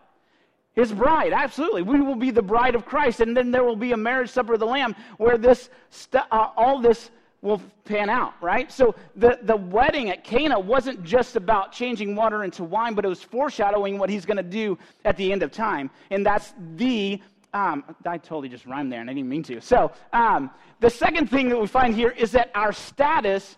His 0.75 0.91
bride, 0.91 1.31
absolutely. 1.31 1.83
We 1.83 2.01
will 2.01 2.15
be 2.15 2.31
the 2.31 2.41
bride 2.41 2.75
of 2.75 2.85
Christ, 2.85 3.21
and 3.21 3.35
then 3.35 3.49
there 3.49 3.63
will 3.63 3.77
be 3.77 3.93
a 3.93 3.97
marriage 3.97 4.29
supper 4.29 4.53
of 4.53 4.59
the 4.59 4.65
Lamb 4.65 4.93
where 5.17 5.37
this 5.37 5.69
uh, 6.13 6.49
all 6.57 6.79
this 6.79 7.11
will 7.45 7.61
pan 7.85 8.09
out, 8.09 8.33
right? 8.41 8.71
So 8.71 8.95
the, 9.15 9.39
the 9.43 9.55
wedding 9.55 10.09
at 10.09 10.23
Cana 10.23 10.59
wasn't 10.59 11.03
just 11.03 11.35
about 11.35 11.71
changing 11.71 12.15
water 12.15 12.43
into 12.43 12.63
wine, 12.63 12.95
but 12.95 13.05
it 13.05 13.07
was 13.07 13.21
foreshadowing 13.21 13.99
what 13.99 14.09
he's 14.09 14.25
going 14.25 14.37
to 14.37 14.43
do 14.43 14.77
at 15.05 15.15
the 15.15 15.31
end 15.31 15.43
of 15.43 15.51
time. 15.51 15.91
And 16.09 16.25
that's 16.25 16.53
the, 16.75 17.21
um, 17.53 17.83
I 18.05 18.17
totally 18.17 18.49
just 18.49 18.65
rhymed 18.65 18.91
there 18.91 18.99
and 18.99 19.09
I 19.09 19.13
didn't 19.13 19.29
mean 19.29 19.43
to. 19.43 19.61
So 19.61 19.91
um, 20.11 20.49
the 20.79 20.89
second 20.89 21.29
thing 21.29 21.47
that 21.49 21.61
we 21.61 21.67
find 21.67 21.93
here 21.93 22.09
is 22.09 22.31
that 22.31 22.49
our 22.55 22.73
status 22.73 23.57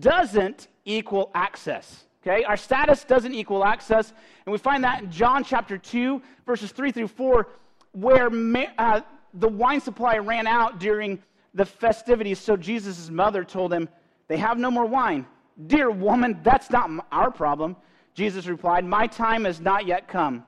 doesn't 0.00 0.66
equal 0.84 1.30
access. 1.32 2.06
Okay, 2.22 2.44
our 2.44 2.56
status 2.56 3.04
doesn't 3.04 3.34
equal 3.34 3.64
access, 3.64 4.12
and 4.44 4.52
we 4.52 4.58
find 4.58 4.84
that 4.84 5.02
in 5.02 5.10
John 5.10 5.42
chapter 5.42 5.78
2, 5.78 6.20
verses 6.44 6.70
3 6.70 6.92
through 6.92 7.08
4, 7.08 7.48
where 7.92 8.30
uh, 8.78 9.00
the 9.34 9.48
wine 9.48 9.80
supply 9.80 10.18
ran 10.18 10.46
out 10.46 10.78
during 10.78 11.18
the 11.54 11.64
festivities, 11.64 12.38
so 12.38 12.56
Jesus' 12.56 13.08
mother 13.08 13.42
told 13.42 13.72
him, 13.72 13.88
They 14.28 14.36
have 14.36 14.58
no 14.58 14.70
more 14.70 14.84
wine. 14.84 15.26
Dear 15.66 15.90
woman, 15.90 16.40
that's 16.42 16.70
not 16.70 16.90
our 17.10 17.30
problem. 17.30 17.76
Jesus 18.14 18.46
replied, 18.46 18.84
My 18.84 19.06
time 19.06 19.44
has 19.44 19.60
not 19.60 19.86
yet 19.86 20.06
come. 20.06 20.44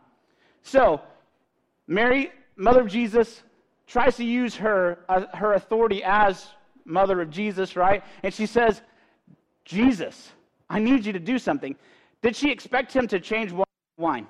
So, 0.63 1.01
Mary, 1.87 2.33
mother 2.57 2.83
of 2.83 2.89
Jesus, 2.89 3.43
tries 3.87 4.17
to 4.17 4.25
use 4.25 4.57
her, 4.57 4.99
uh, 5.09 5.27
her 5.35 5.55
authority 5.55 6.03
as 6.05 6.49
mother 6.85 7.21
of 7.21 7.31
Jesus, 7.31 7.77
right? 7.77 8.05
And 8.23 8.33
she 8.33 8.47
says, 8.47 8.81
Jesus, 9.65 10.31
I 10.73 10.79
need 10.79 11.05
you 11.05 11.13
to 11.13 11.21
do 11.21 11.39
something. 11.39 11.77
Did 12.23 12.35
she 12.35 12.51
expect 12.51 12.93
him 12.93 13.07
to 13.09 13.21
change 13.21 13.53
wine? 13.99 14.27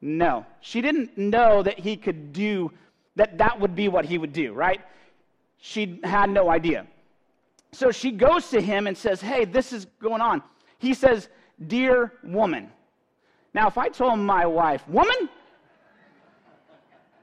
No. 0.00 0.44
She 0.60 0.80
didn't 0.82 1.16
know 1.16 1.62
that 1.62 1.78
he 1.78 1.96
could 1.96 2.32
do, 2.32 2.72
that 3.14 3.38
that 3.38 3.58
would 3.58 3.76
be 3.76 3.86
what 3.88 4.04
he 4.04 4.18
would 4.18 4.32
do, 4.32 4.52
right? 4.52 4.80
She 5.58 6.00
had 6.02 6.30
no 6.30 6.50
idea. 6.50 6.86
So 7.70 7.92
she 7.92 8.10
goes 8.10 8.50
to 8.50 8.60
him 8.60 8.88
and 8.88 8.98
says, 8.98 9.20
Hey, 9.20 9.44
this 9.44 9.72
is 9.72 9.86
going 10.02 10.20
on. 10.20 10.42
He 10.78 10.94
says, 10.94 11.28
Dear 11.68 12.12
woman. 12.24 12.70
Now, 13.54 13.68
if 13.68 13.78
I 13.78 13.88
told 13.88 14.18
my 14.18 14.46
wife, 14.46 14.86
Woman, 14.88 15.28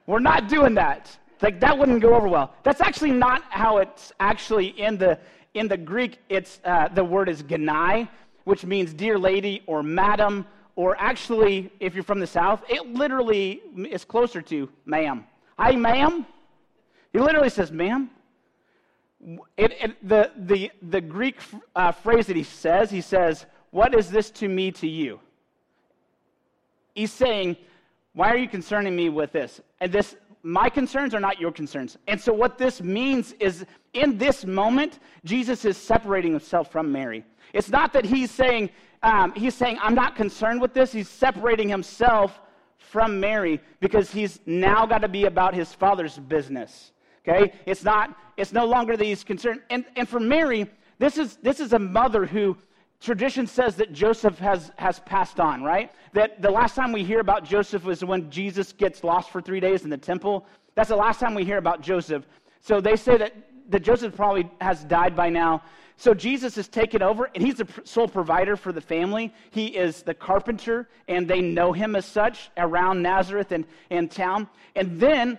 we're 0.07 0.19
not 0.19 0.47
doing 0.47 0.75
that. 0.75 1.17
Like, 1.41 1.59
that 1.59 1.77
wouldn't 1.77 2.01
go 2.01 2.13
over 2.15 2.29
well. 2.29 2.53
That's 2.63 2.79
actually 2.79 3.11
not 3.11 3.43
how 3.49 3.79
it's 3.79 4.13
actually 4.21 4.67
in 4.67 4.97
the, 4.97 5.19
in 5.55 5.67
the 5.67 5.77
Greek. 5.77 6.19
It's, 6.29 6.61
uh, 6.63 6.87
the 6.87 7.03
word 7.03 7.27
is 7.27 7.43
ganai, 7.43 8.07
which 8.51 8.65
means 8.65 8.93
dear 8.93 9.17
lady 9.17 9.63
or 9.65 9.81
madam 9.81 10.45
or 10.75 10.97
actually, 10.99 11.71
if 11.79 11.95
you're 11.95 12.03
from 12.03 12.19
the 12.19 12.27
South, 12.27 12.61
it 12.67 12.85
literally 12.85 13.61
is 13.89 14.03
closer 14.03 14.41
to 14.41 14.69
ma'am. 14.85 15.23
Hi, 15.57 15.73
ma'am. 15.75 16.25
He 17.13 17.19
literally 17.19 17.49
says, 17.49 17.71
ma'am. 17.71 18.09
It, 19.55 19.71
it, 19.79 20.07
the, 20.07 20.31
the, 20.35 20.69
the 20.81 20.99
Greek 20.99 21.37
uh, 21.77 21.93
phrase 21.93 22.27
that 22.27 22.35
he 22.35 22.43
says, 22.43 22.91
he 22.91 22.99
says, 22.99 23.45
What 23.69 23.95
is 23.95 24.09
this 24.09 24.29
to 24.31 24.49
me 24.49 24.71
to 24.71 24.87
you? 24.87 25.21
He's 26.93 27.13
saying, 27.13 27.55
Why 28.13 28.31
are 28.31 28.37
you 28.37 28.49
concerning 28.49 28.97
me 28.97 29.07
with 29.07 29.31
this? 29.31 29.61
And 29.79 29.93
this, 29.93 30.17
my 30.43 30.67
concerns 30.67 31.13
are 31.13 31.21
not 31.21 31.39
your 31.39 31.53
concerns. 31.53 31.97
And 32.07 32.19
so, 32.19 32.33
what 32.33 32.57
this 32.57 32.81
means 32.81 33.33
is 33.39 33.65
in 33.93 34.17
this 34.17 34.45
moment, 34.45 34.99
Jesus 35.25 35.65
is 35.65 35.77
separating 35.77 36.31
himself 36.31 36.71
from 36.71 36.91
Mary. 36.91 37.25
It's 37.53 37.69
not 37.69 37.93
that 37.93 38.05
he's 38.05 38.31
saying, 38.31 38.69
um, 39.03 39.33
he's 39.33 39.53
saying, 39.53 39.77
I'm 39.81 39.95
not 39.95 40.15
concerned 40.15 40.61
with 40.61 40.73
this. 40.73 40.91
He's 40.91 41.09
separating 41.09 41.67
himself 41.67 42.39
from 42.77 43.19
Mary 43.19 43.59
because 43.79 44.11
he's 44.11 44.39
now 44.45 44.85
got 44.85 44.99
to 44.99 45.07
be 45.07 45.25
about 45.25 45.53
his 45.53 45.73
father's 45.73 46.17
business. 46.17 46.91
Okay? 47.27 47.53
It's 47.65 47.83
not, 47.83 48.17
it's 48.37 48.53
no 48.53 48.65
longer 48.65 48.95
that 48.97 49.03
he's 49.03 49.23
concerned. 49.23 49.61
And, 49.69 49.85
and 49.95 50.07
for 50.07 50.19
Mary, 50.19 50.69
this 50.97 51.17
is, 51.17 51.37
this 51.37 51.59
is 51.59 51.73
a 51.73 51.79
mother 51.79 52.25
who 52.25 52.57
tradition 52.99 53.47
says 53.47 53.75
that 53.75 53.91
Joseph 53.91 54.37
has, 54.39 54.71
has 54.77 54.99
passed 55.01 55.39
on, 55.39 55.63
right? 55.63 55.91
That 56.13 56.41
the 56.41 56.51
last 56.51 56.75
time 56.75 56.91
we 56.91 57.03
hear 57.03 57.19
about 57.19 57.43
Joseph 57.43 57.83
was 57.83 58.03
when 58.05 58.29
Jesus 58.29 58.71
gets 58.71 59.03
lost 59.03 59.31
for 59.31 59.41
three 59.41 59.59
days 59.59 59.83
in 59.83 59.89
the 59.89 59.97
temple. 59.97 60.45
That's 60.75 60.89
the 60.89 60.95
last 60.95 61.19
time 61.19 61.33
we 61.33 61.43
hear 61.43 61.57
about 61.57 61.81
Joseph. 61.81 62.25
So 62.61 62.79
they 62.79 62.95
say 62.95 63.17
that, 63.17 63.33
that 63.69 63.81
Joseph 63.81 64.15
probably 64.15 64.49
has 64.59 64.83
died 64.83 65.15
by 65.15 65.29
now. 65.29 65.63
So 65.97 66.13
Jesus 66.13 66.57
is 66.57 66.67
taken 66.67 67.03
over, 67.03 67.29
and 67.35 67.43
he's 67.43 67.57
the 67.57 67.67
sole 67.83 68.07
provider 68.07 68.55
for 68.55 68.71
the 68.71 68.81
family. 68.81 69.33
He 69.51 69.67
is 69.67 70.01
the 70.01 70.15
carpenter, 70.15 70.89
and 71.07 71.27
they 71.27 71.41
know 71.41 71.73
him 71.73 71.95
as 71.95 72.05
such 72.05 72.49
around 72.57 73.01
Nazareth 73.01 73.51
and, 73.51 73.65
and 73.91 74.09
town. 74.09 74.49
And 74.75 74.99
then 74.99 75.37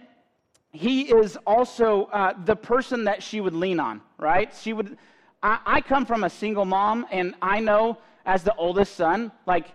he 0.70 1.02
is 1.02 1.36
also 1.46 2.04
uh, 2.04 2.34
the 2.44 2.56
person 2.56 3.04
that 3.04 3.22
she 3.22 3.40
would 3.40 3.54
lean 3.54 3.80
on, 3.80 4.00
right? 4.18 4.54
She 4.62 4.72
would. 4.72 4.96
I, 5.42 5.58
I 5.66 5.80
come 5.80 6.06
from 6.06 6.24
a 6.24 6.30
single 6.30 6.64
mom, 6.64 7.06
and 7.10 7.34
I 7.42 7.60
know 7.60 7.98
as 8.24 8.42
the 8.44 8.54
oldest 8.54 8.94
son, 8.94 9.32
like 9.46 9.66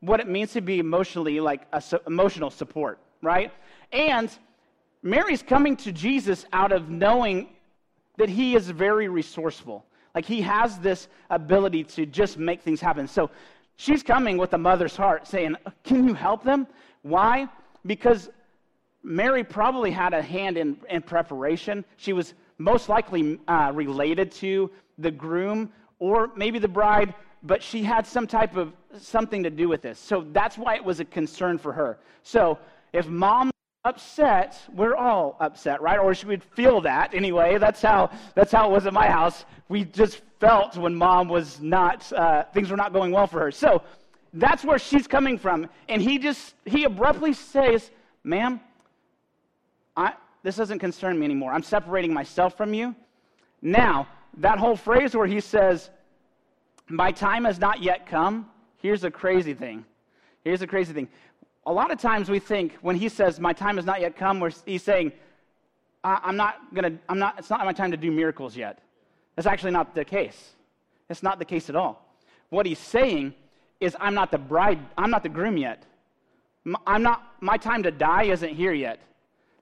what 0.00 0.20
it 0.20 0.28
means 0.28 0.52
to 0.52 0.60
be 0.60 0.78
emotionally 0.78 1.40
like 1.40 1.62
a 1.72 1.82
emotional 2.06 2.50
support, 2.50 2.98
right? 3.22 3.52
And 3.92 4.30
Mary's 5.02 5.42
coming 5.42 5.76
to 5.78 5.92
Jesus 5.92 6.44
out 6.52 6.72
of 6.72 6.88
knowing 6.88 7.48
that 8.18 8.28
he 8.28 8.54
is 8.54 8.68
very 8.68 9.08
resourceful. 9.08 9.86
Like 10.14 10.26
he 10.26 10.42
has 10.42 10.78
this 10.78 11.08
ability 11.30 11.84
to 11.84 12.04
just 12.04 12.36
make 12.36 12.60
things 12.60 12.80
happen. 12.80 13.08
So 13.08 13.30
she's 13.76 14.02
coming 14.02 14.36
with 14.36 14.52
a 14.52 14.58
mother's 14.58 14.96
heart 14.96 15.26
saying, 15.26 15.56
Can 15.84 16.06
you 16.06 16.14
help 16.14 16.44
them? 16.44 16.66
Why? 17.02 17.48
Because 17.86 18.28
Mary 19.02 19.44
probably 19.44 19.90
had 19.90 20.12
a 20.12 20.20
hand 20.20 20.58
in, 20.58 20.76
in 20.90 21.02
preparation. 21.02 21.84
She 21.96 22.12
was 22.12 22.34
most 22.58 22.88
likely 22.88 23.38
uh, 23.46 23.70
related 23.72 24.32
to 24.32 24.70
the 24.98 25.10
groom 25.10 25.72
or 26.00 26.30
maybe 26.36 26.58
the 26.58 26.68
bride, 26.68 27.14
but 27.44 27.62
she 27.62 27.84
had 27.84 28.06
some 28.06 28.26
type 28.26 28.56
of 28.56 28.72
something 28.98 29.44
to 29.44 29.50
do 29.50 29.68
with 29.68 29.82
this. 29.82 29.98
So 29.98 30.26
that's 30.32 30.58
why 30.58 30.74
it 30.74 30.84
was 30.84 30.98
a 30.98 31.04
concern 31.04 31.58
for 31.58 31.72
her. 31.72 31.98
So 32.24 32.58
if 32.92 33.06
mom 33.06 33.50
upset, 33.84 34.60
we're 34.74 34.94
all 34.94 35.36
upset, 35.40 35.80
right? 35.80 35.98
Or 35.98 36.14
should 36.14 36.28
we 36.28 36.36
feel 36.36 36.80
that 36.82 37.14
anyway? 37.14 37.58
That's 37.58 37.80
how 37.80 38.10
that's 38.34 38.52
how 38.52 38.70
it 38.70 38.72
was 38.72 38.86
at 38.86 38.92
my 38.92 39.06
house. 39.06 39.44
We 39.68 39.84
just 39.84 40.20
felt 40.40 40.76
when 40.76 40.94
mom 40.94 41.28
was 41.28 41.60
not 41.60 42.10
uh, 42.12 42.44
things 42.54 42.70
were 42.70 42.76
not 42.76 42.92
going 42.92 43.12
well 43.12 43.26
for 43.26 43.40
her. 43.40 43.50
So 43.50 43.82
that's 44.34 44.64
where 44.64 44.78
she's 44.78 45.06
coming 45.06 45.38
from, 45.38 45.68
and 45.88 46.02
he 46.02 46.18
just 46.18 46.54
he 46.64 46.84
abruptly 46.84 47.32
says, 47.32 47.90
"Ma'am, 48.24 48.60
I, 49.96 50.12
this 50.42 50.56
doesn't 50.56 50.78
concern 50.78 51.18
me 51.18 51.24
anymore. 51.24 51.52
I'm 51.52 51.62
separating 51.62 52.14
myself 52.14 52.56
from 52.56 52.72
you. 52.72 52.94
Now, 53.60 54.06
that 54.38 54.58
whole 54.58 54.76
phrase 54.76 55.14
where 55.14 55.26
he 55.26 55.40
says, 55.40 55.90
My 56.88 57.10
time 57.10 57.44
has 57.44 57.58
not 57.58 57.82
yet 57.82 58.06
come, 58.06 58.48
here's 58.80 59.02
a 59.04 59.10
crazy 59.10 59.54
thing. 59.54 59.84
Here's 60.44 60.62
a 60.62 60.66
crazy 60.66 60.92
thing. 60.92 61.08
A 61.68 61.72
lot 61.72 61.90
of 61.90 62.00
times 62.00 62.30
we 62.30 62.38
think 62.38 62.78
when 62.80 62.96
he 62.96 63.10
says, 63.10 63.38
My 63.38 63.52
time 63.52 63.76
has 63.76 63.84
not 63.84 64.00
yet 64.00 64.16
come, 64.16 64.42
he's 64.64 64.82
saying, 64.82 65.12
I'm 66.02 66.34
not 66.34 66.74
gonna, 66.74 66.98
I'm 67.10 67.18
not, 67.18 67.38
it's 67.38 67.50
not 67.50 67.62
my 67.66 67.74
time 67.74 67.90
to 67.90 67.98
do 67.98 68.10
miracles 68.10 68.56
yet. 68.56 68.78
That's 69.36 69.46
actually 69.46 69.72
not 69.72 69.94
the 69.94 70.02
case. 70.02 70.52
It's 71.10 71.22
not 71.22 71.38
the 71.38 71.44
case 71.44 71.68
at 71.68 71.76
all. 71.76 72.06
What 72.48 72.64
he's 72.64 72.78
saying 72.78 73.34
is, 73.80 73.94
I'm 74.00 74.14
not 74.14 74.30
the 74.30 74.38
bride, 74.38 74.78
I'm 74.96 75.10
not 75.10 75.22
the 75.22 75.28
groom 75.28 75.58
yet. 75.58 75.84
I'm 76.86 77.02
not, 77.02 77.34
my 77.42 77.58
time 77.58 77.82
to 77.82 77.90
die 77.90 78.24
isn't 78.24 78.54
here 78.54 78.72
yet. 78.72 79.00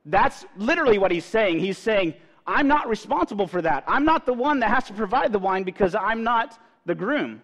That's 0.05 0.45
literally 0.57 0.99
what 0.99 1.11
he's 1.11 1.25
saying. 1.25 1.59
He's 1.59 1.77
saying, 1.77 2.15
I'm 2.47 2.69
not 2.69 2.89
responsible 2.89 3.49
for 3.49 3.61
that. 3.63 3.83
I'm 3.89 4.05
not 4.05 4.27
the 4.27 4.33
one 4.33 4.61
that 4.61 4.71
has 4.71 4.85
to 4.85 4.93
provide 4.93 5.33
the 5.33 5.41
wine 5.41 5.65
because 5.65 5.97
I'm 5.97 6.23
not 6.23 6.57
the 6.85 6.95
groom. 6.95 7.43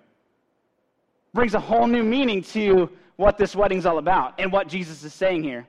Brings 1.35 1.55
a 1.55 1.61
whole 1.61 1.88
new 1.88 2.05
meaning 2.05 2.42
to 2.55 2.88
what 3.16 3.38
this 3.38 3.55
wedding's 3.55 3.87
all 3.87 3.98
about 3.98 4.35
and 4.38 4.53
what 4.53 4.68
Jesus 4.68 5.05
is 5.05 5.14
saying 5.14 5.42
here. 5.42 5.66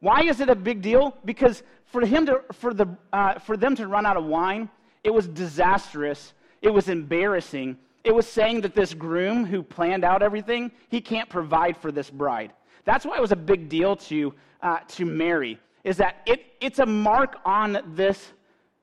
Why 0.00 0.22
is 0.22 0.40
it 0.40 0.48
a 0.48 0.54
big 0.54 0.82
deal? 0.82 1.16
Because 1.24 1.62
for, 1.86 2.04
him 2.04 2.26
to, 2.26 2.42
for, 2.52 2.74
the, 2.74 2.86
uh, 3.12 3.38
for 3.38 3.56
them 3.56 3.74
to 3.76 3.86
run 3.86 4.06
out 4.06 4.16
of 4.16 4.24
wine, 4.24 4.68
it 5.04 5.10
was 5.10 5.26
disastrous. 5.26 6.32
It 6.62 6.70
was 6.70 6.88
embarrassing. 6.88 7.78
It 8.04 8.14
was 8.14 8.26
saying 8.26 8.60
that 8.62 8.74
this 8.74 8.94
groom 8.94 9.44
who 9.44 9.62
planned 9.62 10.04
out 10.04 10.22
everything, 10.22 10.70
he 10.88 11.00
can't 11.00 11.28
provide 11.28 11.76
for 11.76 11.90
this 11.90 12.10
bride. 12.10 12.52
That's 12.84 13.04
why 13.04 13.16
it 13.16 13.20
was 13.20 13.32
a 13.32 13.36
big 13.36 13.68
deal 13.68 13.96
to, 13.96 14.34
uh, 14.62 14.78
to 14.88 15.04
Mary 15.04 15.58
is 15.86 15.96
that 15.96 16.16
it, 16.26 16.44
it's 16.60 16.80
a 16.80 16.86
mark 16.86 17.36
on 17.44 17.78
this, 17.94 18.32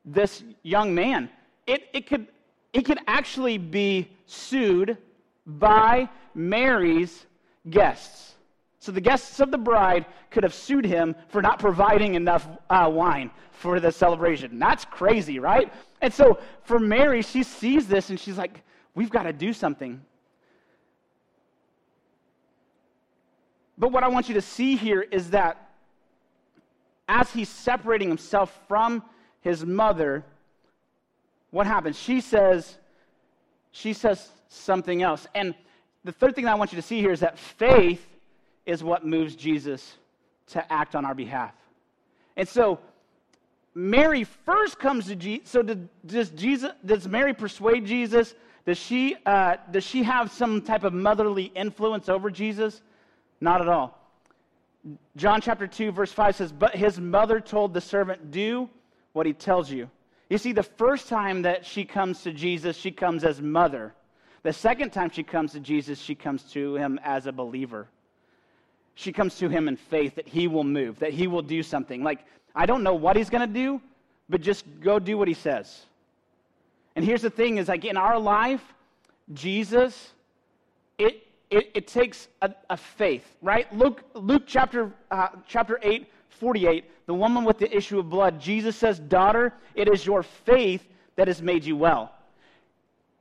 this 0.05 0.41
young 0.63 0.95
man. 0.95 1.29
It, 1.67 1.83
it, 1.93 2.07
could, 2.07 2.27
it 2.71 2.85
could 2.85 2.99
actually 3.07 3.57
be 3.57 4.09
sued 4.25 4.97
by 5.45 6.09
Mary's 6.33 7.25
guests. 7.69 8.35
So 8.79 8.91
the 8.91 9.01
guests 9.01 9.39
of 9.39 9.49
the 9.49 9.57
bride 9.57 10.05
could 10.29 10.43
have 10.43 10.53
sued 10.53 10.85
him 10.85 11.15
for 11.29 11.41
not 11.41 11.57
providing 11.59 12.15
enough 12.15 12.47
uh, 12.69 12.89
wine 12.91 13.31
for 13.51 13.79
the 13.79 13.91
celebration. 13.91 14.59
That's 14.59 14.83
crazy, 14.83 15.39
right? 15.39 15.71
And 16.01 16.13
so 16.13 16.39
for 16.63 16.79
Mary, 16.79 17.21
she 17.21 17.43
sees 17.43 17.87
this 17.87 18.09
and 18.09 18.19
she's 18.19 18.37
like, 18.37 18.61
we've 18.93 19.09
got 19.09 19.23
to 19.23 19.33
do 19.33 19.53
something. 19.53 20.01
But 23.77 23.91
what 23.91 24.03
I 24.03 24.09
want 24.09 24.27
you 24.27 24.35
to 24.35 24.41
see 24.41 24.75
here 24.75 25.01
is 25.01 25.29
that 25.29 25.69
as 27.07 27.31
he's 27.31 27.49
separating 27.49 28.07
himself 28.07 28.59
from 28.67 29.03
his 29.41 29.65
mother, 29.65 30.23
what 31.51 31.67
happens? 31.67 31.97
She 31.97 32.21
says, 32.21 32.77
she 33.71 33.93
says 33.93 34.29
something 34.47 35.01
else. 35.01 35.27
And 35.33 35.55
the 36.03 36.11
third 36.11 36.35
thing 36.35 36.47
I 36.47 36.55
want 36.55 36.71
you 36.71 36.75
to 36.77 36.81
see 36.81 36.99
here 36.99 37.11
is 37.11 37.21
that 37.21 37.39
faith 37.39 38.05
is 38.65 38.83
what 38.83 39.05
moves 39.05 39.35
Jesus 39.35 39.95
to 40.47 40.73
act 40.73 40.95
on 40.95 41.05
our 41.05 41.15
behalf. 41.15 41.53
And 42.35 42.47
so 42.47 42.79
Mary 43.75 44.23
first 44.23 44.79
comes 44.79 45.07
to 45.07 45.15
Jesus. 45.15 45.49
So 45.49 45.61
did, 45.61 45.87
does 46.05 46.29
Jesus? 46.29 46.71
Does 46.85 47.07
Mary 47.07 47.33
persuade 47.33 47.85
Jesus? 47.85 48.35
Does 48.65 48.77
she? 48.77 49.15
Uh, 49.25 49.55
does 49.71 49.83
she 49.83 50.03
have 50.03 50.31
some 50.31 50.61
type 50.61 50.83
of 50.83 50.93
motherly 50.93 51.45
influence 51.55 52.09
over 52.09 52.29
Jesus? 52.29 52.81
Not 53.41 53.61
at 53.61 53.67
all. 53.67 53.99
John 55.15 55.41
chapter 55.41 55.65
2, 55.65 55.91
verse 55.91 56.11
5 56.11 56.35
says, 56.35 56.51
But 56.51 56.75
his 56.75 56.99
mother 56.99 57.39
told 57.39 57.73
the 57.73 57.81
servant, 57.81 58.31
Do 58.31 58.69
what 59.13 59.25
he 59.25 59.33
tells 59.33 59.71
you. 59.71 59.89
You 60.29 60.37
see, 60.37 60.51
the 60.51 60.63
first 60.63 61.07
time 61.07 61.43
that 61.43 61.65
she 61.65 61.85
comes 61.85 62.23
to 62.23 62.33
Jesus, 62.33 62.75
she 62.75 62.91
comes 62.91 63.23
as 63.23 63.41
mother. 63.41 63.93
The 64.43 64.53
second 64.53 64.91
time 64.91 65.09
she 65.09 65.23
comes 65.23 65.53
to 65.53 65.59
Jesus, 65.59 65.99
she 65.99 66.15
comes 66.15 66.43
to 66.51 66.75
him 66.75 66.99
as 67.03 67.27
a 67.27 67.31
believer. 67.31 67.87
She 68.95 69.11
comes 69.13 69.37
to 69.37 69.49
him 69.49 69.67
in 69.67 69.77
faith 69.77 70.15
that 70.15 70.27
he 70.27 70.47
will 70.47 70.65
move, 70.65 70.99
that 70.99 71.13
he 71.13 71.27
will 71.27 71.41
do 71.41 71.63
something. 71.63 72.03
Like, 72.03 72.19
I 72.53 72.65
don't 72.65 72.83
know 72.83 72.93
what 72.93 73.15
he's 73.15 73.29
going 73.29 73.47
to 73.47 73.53
do, 73.53 73.81
but 74.29 74.41
just 74.41 74.65
go 74.81 74.99
do 74.99 75.17
what 75.17 75.27
he 75.27 75.33
says. 75.33 75.85
And 76.95 77.03
here's 77.03 77.21
the 77.21 77.29
thing 77.29 77.57
is 77.57 77.69
like 77.69 77.85
in 77.85 77.97
our 77.97 78.19
life, 78.19 78.61
Jesus, 79.33 80.11
it, 80.97 81.25
it, 81.49 81.71
it 81.73 81.87
takes 81.87 82.27
a, 82.41 82.53
a, 82.69 82.77
faith, 82.77 83.25
right? 83.41 83.73
Luke, 83.75 84.03
Luke 84.13 84.43
chapter, 84.45 84.91
uh, 85.09 85.29
chapter 85.47 85.79
8, 85.81 86.07
48, 86.29 86.91
the 87.07 87.13
woman 87.13 87.45
with 87.45 87.57
the 87.57 87.75
issue 87.75 87.99
of 87.99 88.09
blood, 88.09 88.39
Jesus 88.39 88.75
says, 88.75 88.99
Daughter, 88.99 89.53
it 89.73 89.87
is 89.87 90.05
your 90.05 90.21
faith 90.23 90.83
that 91.15 91.27
has 91.27 91.41
made 91.41 91.63
you 91.63 91.75
well. 91.75 92.11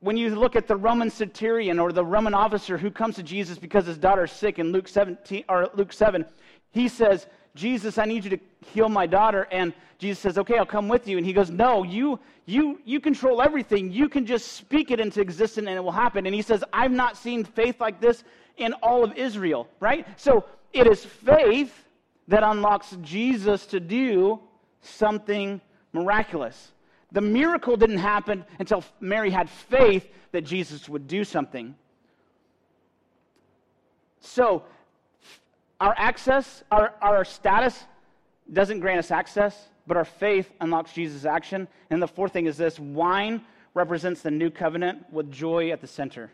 When 0.03 0.17
you 0.17 0.35
look 0.35 0.57
at 0.57 0.67
the 0.67 0.75
Roman 0.75 1.09
centurion 1.09 1.79
or 1.79 1.93
the 1.93 2.03
Roman 2.03 2.33
officer 2.33 2.77
who 2.77 2.91
comes 2.91 3.15
to 3.15 3.23
Jesus 3.23 3.57
because 3.57 3.85
his 3.85 3.97
daughter 3.97 4.25
is 4.25 4.33
sick 4.33 4.59
in 4.59 4.73
Luke 4.73 4.89
17 4.89 5.45
or 5.47 5.69
Luke 5.75 5.93
7, 5.93 6.25
he 6.71 6.89
says, 6.89 7.25
Jesus, 7.55 7.97
I 7.97 8.03
need 8.03 8.25
you 8.25 8.31
to 8.31 8.39
heal 8.73 8.89
my 8.89 9.07
daughter. 9.07 9.47
And 9.49 9.71
Jesus 9.99 10.19
says, 10.19 10.37
Okay, 10.37 10.57
I'll 10.57 10.65
come 10.65 10.89
with 10.89 11.07
you. 11.07 11.17
And 11.17 11.25
he 11.25 11.31
goes, 11.31 11.49
No, 11.49 11.83
you, 11.83 12.19
you, 12.45 12.81
you 12.83 12.99
control 12.99 13.41
everything. 13.41 13.93
You 13.93 14.09
can 14.09 14.25
just 14.25 14.51
speak 14.51 14.91
it 14.91 14.99
into 14.99 15.21
existence 15.21 15.67
and 15.67 15.77
it 15.77 15.81
will 15.81 15.93
happen. 15.93 16.25
And 16.25 16.35
he 16.35 16.41
says, 16.41 16.65
I've 16.73 16.91
not 16.91 17.15
seen 17.15 17.45
faith 17.45 17.79
like 17.79 18.01
this 18.01 18.25
in 18.57 18.73
all 18.83 19.05
of 19.05 19.15
Israel, 19.15 19.69
right? 19.79 20.05
So 20.19 20.43
it 20.73 20.85
is 20.85 21.05
faith 21.05 21.85
that 22.27 22.43
unlocks 22.43 22.97
Jesus 23.01 23.65
to 23.67 23.79
do 23.79 24.41
something 24.81 25.61
miraculous. 25.93 26.73
The 27.13 27.21
miracle 27.21 27.77
didn't 27.77 27.99
happen 27.99 28.43
until 28.59 28.83
Mary 28.99 29.29
had 29.29 29.49
faith 29.49 30.09
that 30.31 30.41
Jesus 30.41 30.89
would 30.89 31.07
do 31.07 31.23
something. 31.23 31.75
So, 34.19 34.63
our 35.79 35.93
access, 35.97 36.63
our, 36.71 36.93
our 37.01 37.23
status 37.23 37.83
doesn't 38.51 38.79
grant 38.79 38.99
us 38.99 39.11
access, 39.11 39.69
but 39.85 39.95
our 39.95 40.05
faith 40.05 40.51
unlocks 40.59 40.93
Jesus' 40.93 41.25
action. 41.25 41.67
And 41.89 42.01
the 42.01 42.07
fourth 42.07 42.33
thing 42.33 42.47
is 42.47 42.57
this 42.57 42.79
wine 42.79 43.41
represents 43.73 44.21
the 44.21 44.31
new 44.31 44.49
covenant 44.49 45.11
with 45.11 45.31
joy 45.31 45.71
at 45.71 45.81
the 45.81 45.87
center. 45.87 46.31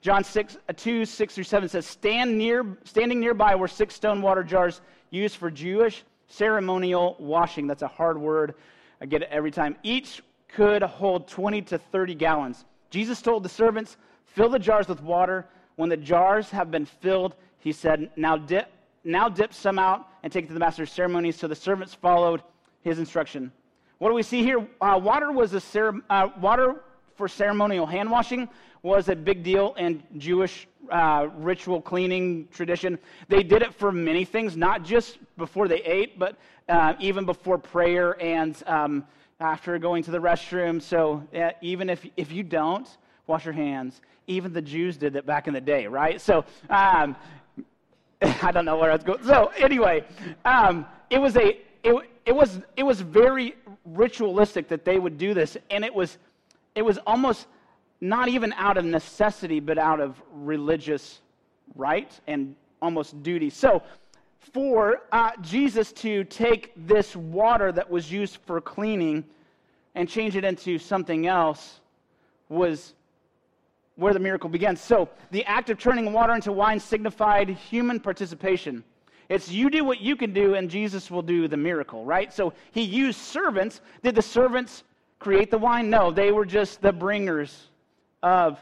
John 0.00 0.24
6, 0.24 0.56
uh, 0.68 0.72
2, 0.74 1.04
6 1.04 1.34
through 1.34 1.44
7 1.44 1.68
says, 1.68 1.86
Stand 1.86 2.36
near, 2.36 2.76
Standing 2.84 3.20
nearby 3.20 3.54
were 3.54 3.68
six 3.68 3.94
stone 3.94 4.20
water 4.22 4.42
jars 4.42 4.80
used 5.10 5.36
for 5.36 5.50
Jewish 5.50 6.02
ceremonial 6.28 7.16
washing. 7.18 7.66
That's 7.66 7.82
a 7.82 7.88
hard 7.88 8.18
word. 8.18 8.54
I 9.02 9.06
get 9.06 9.22
it 9.22 9.28
every 9.32 9.50
time. 9.50 9.76
Each 9.82 10.22
could 10.46 10.80
hold 10.80 11.26
20 11.26 11.60
to 11.62 11.78
30 11.78 12.14
gallons. 12.14 12.64
Jesus 12.88 13.20
told 13.20 13.42
the 13.42 13.48
servants, 13.48 13.96
Fill 14.26 14.48
the 14.48 14.60
jars 14.60 14.86
with 14.86 15.02
water. 15.02 15.44
When 15.74 15.88
the 15.88 15.96
jars 15.96 16.48
have 16.50 16.70
been 16.70 16.86
filled, 16.86 17.34
he 17.58 17.72
said, 17.72 18.12
Now 18.16 18.36
dip, 18.36 18.70
now 19.02 19.28
dip 19.28 19.52
some 19.52 19.78
out 19.78 20.06
and 20.22 20.32
take 20.32 20.44
it 20.44 20.48
to 20.48 20.54
the 20.54 20.60
master's 20.60 20.92
ceremony. 20.92 21.32
So 21.32 21.48
the 21.48 21.54
servants 21.56 21.92
followed 21.92 22.42
his 22.82 23.00
instruction. 23.00 23.50
What 23.98 24.08
do 24.10 24.14
we 24.14 24.22
see 24.22 24.44
here? 24.44 24.64
Uh, 24.80 25.00
water 25.02 25.32
was 25.32 25.52
a 25.52 25.60
cere- 25.60 26.00
uh, 26.08 26.28
water 26.40 26.82
for 27.16 27.26
ceremonial 27.26 27.86
hand 27.86 28.08
washing 28.08 28.48
was 28.82 29.08
a 29.08 29.14
big 29.14 29.42
deal 29.44 29.74
in 29.78 30.02
Jewish 30.18 30.66
uh, 30.90 31.28
ritual 31.36 31.80
cleaning 31.80 32.48
tradition. 32.52 32.98
They 33.28 33.42
did 33.42 33.62
it 33.62 33.72
for 33.74 33.92
many 33.92 34.24
things, 34.24 34.56
not 34.56 34.82
just 34.82 35.18
before 35.36 35.68
they 35.68 35.82
ate, 35.82 36.18
but 36.18 36.36
uh, 36.68 36.94
even 36.98 37.24
before 37.24 37.58
prayer 37.58 38.20
and 38.20 38.60
um, 38.66 39.04
after 39.38 39.78
going 39.78 40.02
to 40.04 40.10
the 40.10 40.18
restroom. 40.18 40.82
So 40.82 41.22
even 41.60 41.88
if, 41.88 42.04
if 42.16 42.32
you 42.32 42.42
don't 42.42 42.88
wash 43.26 43.44
your 43.44 43.54
hands, 43.54 44.00
even 44.26 44.52
the 44.52 44.62
Jews 44.62 44.96
did 44.96 45.14
it 45.14 45.26
back 45.26 45.46
in 45.46 45.54
the 45.54 45.60
day, 45.60 45.86
right? 45.86 46.20
So 46.20 46.44
um, 46.68 47.16
I 48.22 48.50
don't 48.52 48.64
know 48.64 48.76
where 48.78 48.90
I 48.90 48.94
was 48.94 49.04
going. 49.04 49.22
So 49.24 49.52
anyway, 49.56 50.04
um, 50.44 50.86
it 51.10 51.18
was 51.18 51.36
a 51.36 51.58
it, 51.84 52.10
it 52.24 52.34
was 52.34 52.60
it 52.76 52.84
was 52.84 53.00
very 53.00 53.56
ritualistic 53.84 54.68
that 54.68 54.84
they 54.84 54.98
would 54.98 55.18
do 55.18 55.34
this, 55.34 55.56
and 55.70 55.84
it 55.84 55.94
was 55.94 56.18
it 56.74 56.82
was 56.82 56.98
almost 57.06 57.46
not 58.02 58.28
even 58.28 58.52
out 58.54 58.76
of 58.76 58.84
necessity, 58.84 59.60
but 59.60 59.78
out 59.78 60.00
of 60.00 60.20
religious 60.32 61.20
rite 61.76 62.20
and 62.26 62.56
almost 62.82 63.22
duty. 63.22 63.48
So, 63.48 63.80
for 64.52 65.02
uh, 65.12 65.30
Jesus 65.40 65.92
to 65.92 66.24
take 66.24 66.72
this 66.76 67.14
water 67.14 67.70
that 67.70 67.88
was 67.88 68.10
used 68.10 68.38
for 68.44 68.60
cleaning 68.60 69.24
and 69.94 70.08
change 70.08 70.34
it 70.34 70.44
into 70.44 70.78
something 70.78 71.28
else 71.28 71.78
was 72.48 72.94
where 73.94 74.12
the 74.12 74.18
miracle 74.18 74.50
begins. 74.50 74.80
So, 74.80 75.08
the 75.30 75.44
act 75.44 75.70
of 75.70 75.78
turning 75.78 76.12
water 76.12 76.34
into 76.34 76.50
wine 76.50 76.80
signified 76.80 77.50
human 77.50 78.00
participation. 78.00 78.82
It's 79.28 79.48
you 79.48 79.70
do 79.70 79.84
what 79.84 80.00
you 80.00 80.16
can 80.16 80.32
do, 80.32 80.56
and 80.56 80.68
Jesus 80.68 81.08
will 81.08 81.22
do 81.22 81.46
the 81.46 81.56
miracle, 81.56 82.04
right? 82.04 82.32
So, 82.32 82.52
he 82.72 82.82
used 82.82 83.20
servants. 83.20 83.80
Did 84.02 84.16
the 84.16 84.22
servants 84.22 84.82
create 85.20 85.52
the 85.52 85.58
wine? 85.58 85.88
No, 85.88 86.10
they 86.10 86.32
were 86.32 86.44
just 86.44 86.82
the 86.82 86.92
bringers 86.92 87.68
of 88.22 88.58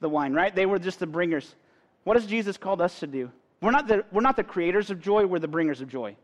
the 0.00 0.08
wine, 0.08 0.32
right? 0.32 0.54
They 0.54 0.66
were 0.66 0.78
just 0.78 0.98
the 0.98 1.06
bringers. 1.06 1.54
What 2.04 2.16
has 2.16 2.26
Jesus 2.26 2.56
called 2.56 2.80
us 2.80 2.98
to 3.00 3.06
do? 3.06 3.30
We're 3.60 3.70
not 3.70 3.86
the, 3.86 4.04
we're 4.10 4.22
not 4.22 4.36
the 4.36 4.44
creators 4.44 4.90
of 4.90 5.00
joy, 5.00 5.24
we're 5.24 5.38
the 5.38 5.48
bringers 5.48 5.80
of 5.80 5.88
joy. 5.88 6.16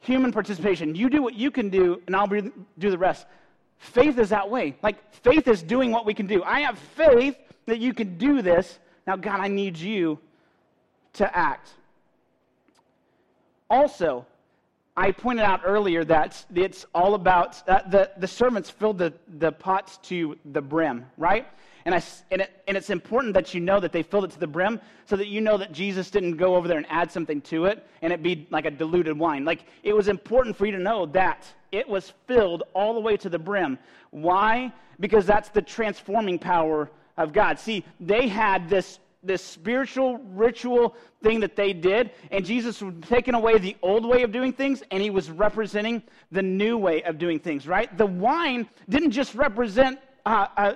Human 0.00 0.32
participation. 0.32 0.94
You 0.94 1.10
do 1.10 1.22
what 1.22 1.34
you 1.34 1.50
can 1.50 1.70
do, 1.70 2.00
and 2.06 2.14
I'll 2.14 2.26
do 2.26 2.52
the 2.78 2.98
rest. 2.98 3.26
Faith 3.78 4.18
is 4.18 4.28
that 4.28 4.50
way. 4.50 4.76
Like, 4.82 5.14
faith 5.14 5.48
is 5.48 5.62
doing 5.62 5.90
what 5.90 6.04
we 6.04 6.14
can 6.14 6.26
do. 6.26 6.42
I 6.42 6.60
have 6.60 6.78
faith 6.78 7.36
that 7.66 7.78
you 7.78 7.94
can 7.94 8.18
do 8.18 8.42
this. 8.42 8.78
Now, 9.06 9.16
God, 9.16 9.40
I 9.40 9.48
need 9.48 9.76
you 9.76 10.18
to 11.14 11.36
act. 11.36 11.70
Also, 13.68 14.26
I 14.96 15.12
pointed 15.12 15.44
out 15.44 15.60
earlier 15.64 16.04
that 16.04 16.44
it's 16.54 16.84
all 16.94 17.14
about 17.14 17.66
uh, 17.68 17.88
the, 17.88 18.10
the 18.18 18.26
servants 18.26 18.68
filled 18.68 18.98
the, 18.98 19.12
the 19.38 19.52
pots 19.52 19.98
to 20.04 20.36
the 20.44 20.60
brim, 20.60 21.06
right? 21.16 21.46
And, 21.84 21.94
I, 21.94 22.02
and, 22.30 22.42
it, 22.42 22.62
and 22.68 22.76
it's 22.76 22.90
important 22.90 23.34
that 23.34 23.54
you 23.54 23.60
know 23.60 23.80
that 23.80 23.92
they 23.92 24.02
filled 24.02 24.24
it 24.24 24.30
to 24.32 24.38
the 24.38 24.46
brim 24.46 24.80
so 25.06 25.16
that 25.16 25.28
you 25.28 25.40
know 25.40 25.56
that 25.56 25.72
Jesus 25.72 26.10
didn't 26.10 26.36
go 26.36 26.56
over 26.56 26.68
there 26.68 26.76
and 26.76 26.86
add 26.90 27.10
something 27.10 27.40
to 27.42 27.64
it 27.64 27.86
and 28.02 28.12
it 28.12 28.22
be 28.22 28.46
like 28.50 28.66
a 28.66 28.70
diluted 28.70 29.18
wine. 29.18 29.44
Like, 29.44 29.64
it 29.82 29.96
was 29.96 30.08
important 30.08 30.56
for 30.56 30.66
you 30.66 30.72
to 30.72 30.78
know 30.78 31.06
that 31.06 31.46
it 31.72 31.88
was 31.88 32.12
filled 32.26 32.64
all 32.74 32.94
the 32.94 33.00
way 33.00 33.16
to 33.18 33.28
the 33.28 33.38
brim. 33.38 33.78
Why? 34.10 34.72
Because 34.98 35.24
that's 35.24 35.48
the 35.48 35.62
transforming 35.62 36.38
power 36.38 36.90
of 37.16 37.32
God. 37.32 37.58
See, 37.58 37.84
they 38.00 38.28
had 38.28 38.68
this 38.68 38.98
this 39.22 39.44
spiritual 39.44 40.18
ritual 40.32 40.96
thing 41.22 41.40
that 41.40 41.56
they 41.56 41.72
did, 41.72 42.10
and 42.30 42.44
Jesus 42.44 42.80
was 42.80 42.94
taking 43.02 43.34
away 43.34 43.58
the 43.58 43.76
old 43.82 44.06
way 44.06 44.22
of 44.22 44.32
doing 44.32 44.52
things, 44.52 44.82
and 44.90 45.02
he 45.02 45.10
was 45.10 45.30
representing 45.30 46.02
the 46.32 46.42
new 46.42 46.78
way 46.78 47.02
of 47.02 47.18
doing 47.18 47.38
things, 47.38 47.66
right? 47.66 47.96
The 47.98 48.06
wine 48.06 48.68
didn't 48.88 49.10
just 49.10 49.34
represent 49.34 49.98
uh, 50.24 50.46
uh, 50.56 50.74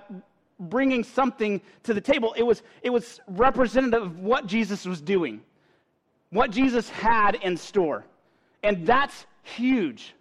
bringing 0.59 1.03
something 1.05 1.61
to 1.83 1.95
the 1.95 2.01
table, 2.01 2.35
it 2.37 2.43
was, 2.43 2.63
it 2.83 2.91
was 2.91 3.21
representative 3.29 4.03
of 4.03 4.19
what 4.21 4.47
Jesus 4.47 4.85
was 4.85 5.01
doing, 5.01 5.41
what 6.31 6.51
Jesus 6.51 6.89
had 6.89 7.37
in 7.37 7.57
store. 7.57 8.05
And 8.63 8.87
that's 8.87 9.27
huge. 9.43 10.15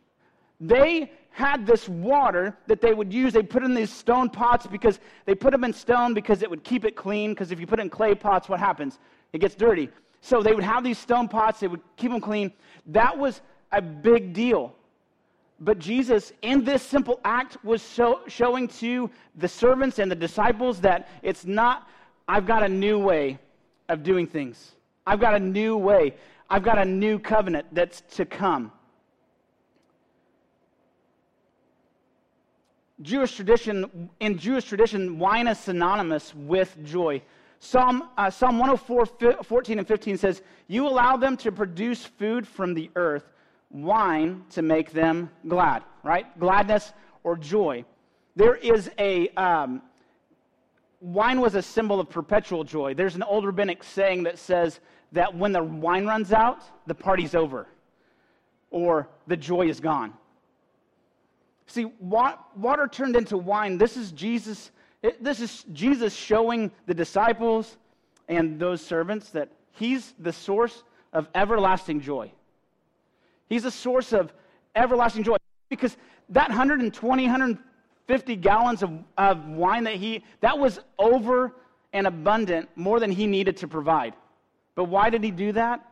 They 0.59 1.11
had 1.33 1.65
this 1.65 1.89
water 1.89 2.55
that 2.67 2.79
they 2.79 2.93
would 2.93 3.11
use. 3.11 3.33
They 3.33 3.41
put 3.41 3.63
in 3.63 3.73
these 3.73 3.91
stone 3.91 4.29
pots 4.29 4.67
because 4.67 4.99
they 5.25 5.33
put 5.33 5.51
them 5.51 5.63
in 5.63 5.73
stone 5.73 6.13
because 6.13 6.43
it 6.43 6.49
would 6.49 6.63
keep 6.63 6.85
it 6.85 6.95
clean. 6.95 7.31
Because 7.31 7.51
if 7.51 7.59
you 7.59 7.65
put 7.65 7.79
it 7.79 7.81
in 7.81 7.89
clay 7.89 8.13
pots, 8.13 8.47
what 8.47 8.59
happens? 8.59 8.99
It 9.33 9.39
gets 9.39 9.55
dirty. 9.55 9.89
So 10.21 10.43
they 10.43 10.53
would 10.53 10.63
have 10.63 10.83
these 10.83 10.99
stone 10.99 11.27
pots, 11.27 11.59
they 11.59 11.67
would 11.67 11.81
keep 11.97 12.11
them 12.11 12.21
clean. 12.21 12.53
That 12.85 13.17
was 13.17 13.41
a 13.71 13.81
big 13.81 14.33
deal. 14.33 14.75
But 15.59 15.79
Jesus, 15.79 16.31
in 16.43 16.63
this 16.63 16.83
simple 16.83 17.19
act, 17.25 17.63
was 17.63 17.81
so, 17.81 18.21
showing 18.27 18.67
to 18.67 19.09
the 19.35 19.47
servants 19.47 19.97
and 19.97 20.11
the 20.11 20.15
disciples 20.15 20.79
that 20.81 21.09
it's 21.23 21.45
not, 21.45 21.89
I've 22.27 22.45
got 22.45 22.61
a 22.61 22.69
new 22.69 22.99
way 22.99 23.39
of 23.89 24.03
doing 24.03 24.27
things. 24.27 24.73
I've 25.07 25.19
got 25.19 25.33
a 25.33 25.39
new 25.39 25.77
way. 25.77 26.13
I've 26.49 26.63
got 26.63 26.77
a 26.77 26.85
new 26.85 27.17
covenant 27.17 27.65
that's 27.71 28.01
to 28.15 28.25
come. 28.25 28.71
Jewish 33.03 33.35
tradition, 33.35 34.09
in 34.21 34.37
Jewish 34.37 34.63
tradition, 34.63 35.19
wine 35.19 35.47
is 35.47 35.59
synonymous 35.59 36.33
with 36.33 36.75
joy. 36.85 37.21
Psalm, 37.59 38.09
uh, 38.17 38.29
Psalm 38.29 38.59
104, 38.59 39.43
14 39.43 39.79
and 39.79 39.87
15 39.87 40.17
says, 40.17 40.41
You 40.67 40.87
allow 40.87 41.17
them 41.17 41.35
to 41.37 41.51
produce 41.51 42.05
food 42.05 42.47
from 42.47 42.73
the 42.73 42.89
earth, 42.95 43.25
wine 43.69 44.45
to 44.51 44.61
make 44.61 44.91
them 44.91 45.29
glad, 45.47 45.83
right? 46.03 46.37
Gladness 46.39 46.93
or 47.23 47.37
joy. 47.37 47.83
There 48.35 48.55
is 48.55 48.89
a, 48.97 49.29
um, 49.29 49.81
wine 51.01 51.41
was 51.41 51.55
a 51.55 51.61
symbol 51.61 51.99
of 51.99 52.09
perpetual 52.09 52.63
joy. 52.63 52.93
There's 52.93 53.15
an 53.15 53.23
old 53.23 53.45
rabbinic 53.45 53.83
saying 53.83 54.23
that 54.23 54.39
says 54.39 54.79
that 55.11 55.35
when 55.35 55.51
the 55.51 55.61
wine 55.61 56.05
runs 56.05 56.31
out, 56.31 56.63
the 56.87 56.95
party's 56.95 57.35
over, 57.35 57.67
or 58.71 59.09
the 59.27 59.37
joy 59.37 59.67
is 59.67 59.79
gone. 59.79 60.13
See, 61.67 61.85
water 61.99 62.87
turned 62.87 63.15
into 63.15 63.37
wine. 63.37 63.77
This 63.77 63.97
is 63.97 64.11
Jesus. 64.11 64.71
This 65.19 65.39
is 65.39 65.65
Jesus 65.73 66.13
showing 66.13 66.71
the 66.85 66.93
disciples 66.93 67.77
and 68.27 68.59
those 68.59 68.81
servants 68.81 69.29
that 69.31 69.49
he's 69.71 70.13
the 70.19 70.33
source 70.33 70.83
of 71.11 71.27
everlasting 71.35 72.01
joy. 72.01 72.31
He's 73.49 73.65
a 73.65 73.71
source 73.71 74.13
of 74.13 74.33
everlasting 74.75 75.23
joy 75.23 75.37
because 75.69 75.97
that 76.29 76.49
120, 76.49 77.23
150 77.23 78.35
gallons 78.37 78.83
of, 78.83 78.91
of 79.17 79.47
wine 79.47 79.83
that 79.83 79.95
he, 79.95 80.23
that 80.41 80.57
was 80.57 80.79
over 80.97 81.53
and 81.91 82.07
abundant, 82.07 82.69
more 82.75 82.99
than 82.99 83.11
he 83.11 83.27
needed 83.27 83.57
to 83.57 83.67
provide. 83.67 84.15
But 84.75 84.85
why 84.85 85.09
did 85.09 85.23
he 85.23 85.31
do 85.31 85.51
that? 85.51 85.85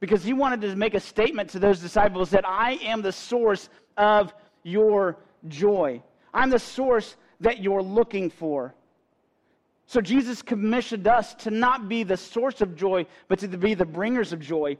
Because 0.00 0.24
he 0.24 0.32
wanted 0.32 0.62
to 0.62 0.74
make 0.76 0.94
a 0.94 1.00
statement 1.00 1.50
to 1.50 1.58
those 1.58 1.80
disciples 1.80 2.30
that 2.30 2.46
I 2.46 2.72
am 2.82 3.02
the 3.02 3.12
source 3.12 3.68
of 3.96 4.32
your 4.64 5.18
joy. 5.46 6.02
I'm 6.32 6.50
the 6.50 6.58
source 6.58 7.14
that 7.40 7.60
you're 7.62 7.82
looking 7.82 8.30
for. 8.30 8.74
So 9.86 10.00
Jesus 10.00 10.42
commissioned 10.42 11.06
us 11.06 11.34
to 11.34 11.50
not 11.50 11.88
be 11.88 12.02
the 12.02 12.16
source 12.16 12.60
of 12.60 12.74
joy, 12.74 13.06
but 13.28 13.38
to 13.40 13.48
be 13.48 13.74
the 13.74 13.84
bringers 13.84 14.32
of 14.32 14.40
joy. 14.40 14.76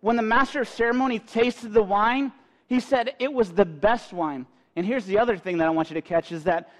when 0.00 0.16
the 0.16 0.22
master 0.22 0.62
of 0.62 0.68
ceremony 0.68 1.18
tasted 1.18 1.72
the 1.72 1.82
wine, 1.82 2.32
he 2.66 2.80
said 2.80 3.14
it 3.18 3.32
was 3.32 3.52
the 3.52 3.64
best 3.64 4.12
wine. 4.12 4.46
And 4.74 4.86
here's 4.86 5.04
the 5.04 5.18
other 5.18 5.36
thing 5.36 5.58
that 5.58 5.66
I 5.66 5.70
want 5.70 5.90
you 5.90 5.94
to 5.94 6.02
catch 6.02 6.32
is 6.32 6.44
that 6.44 6.70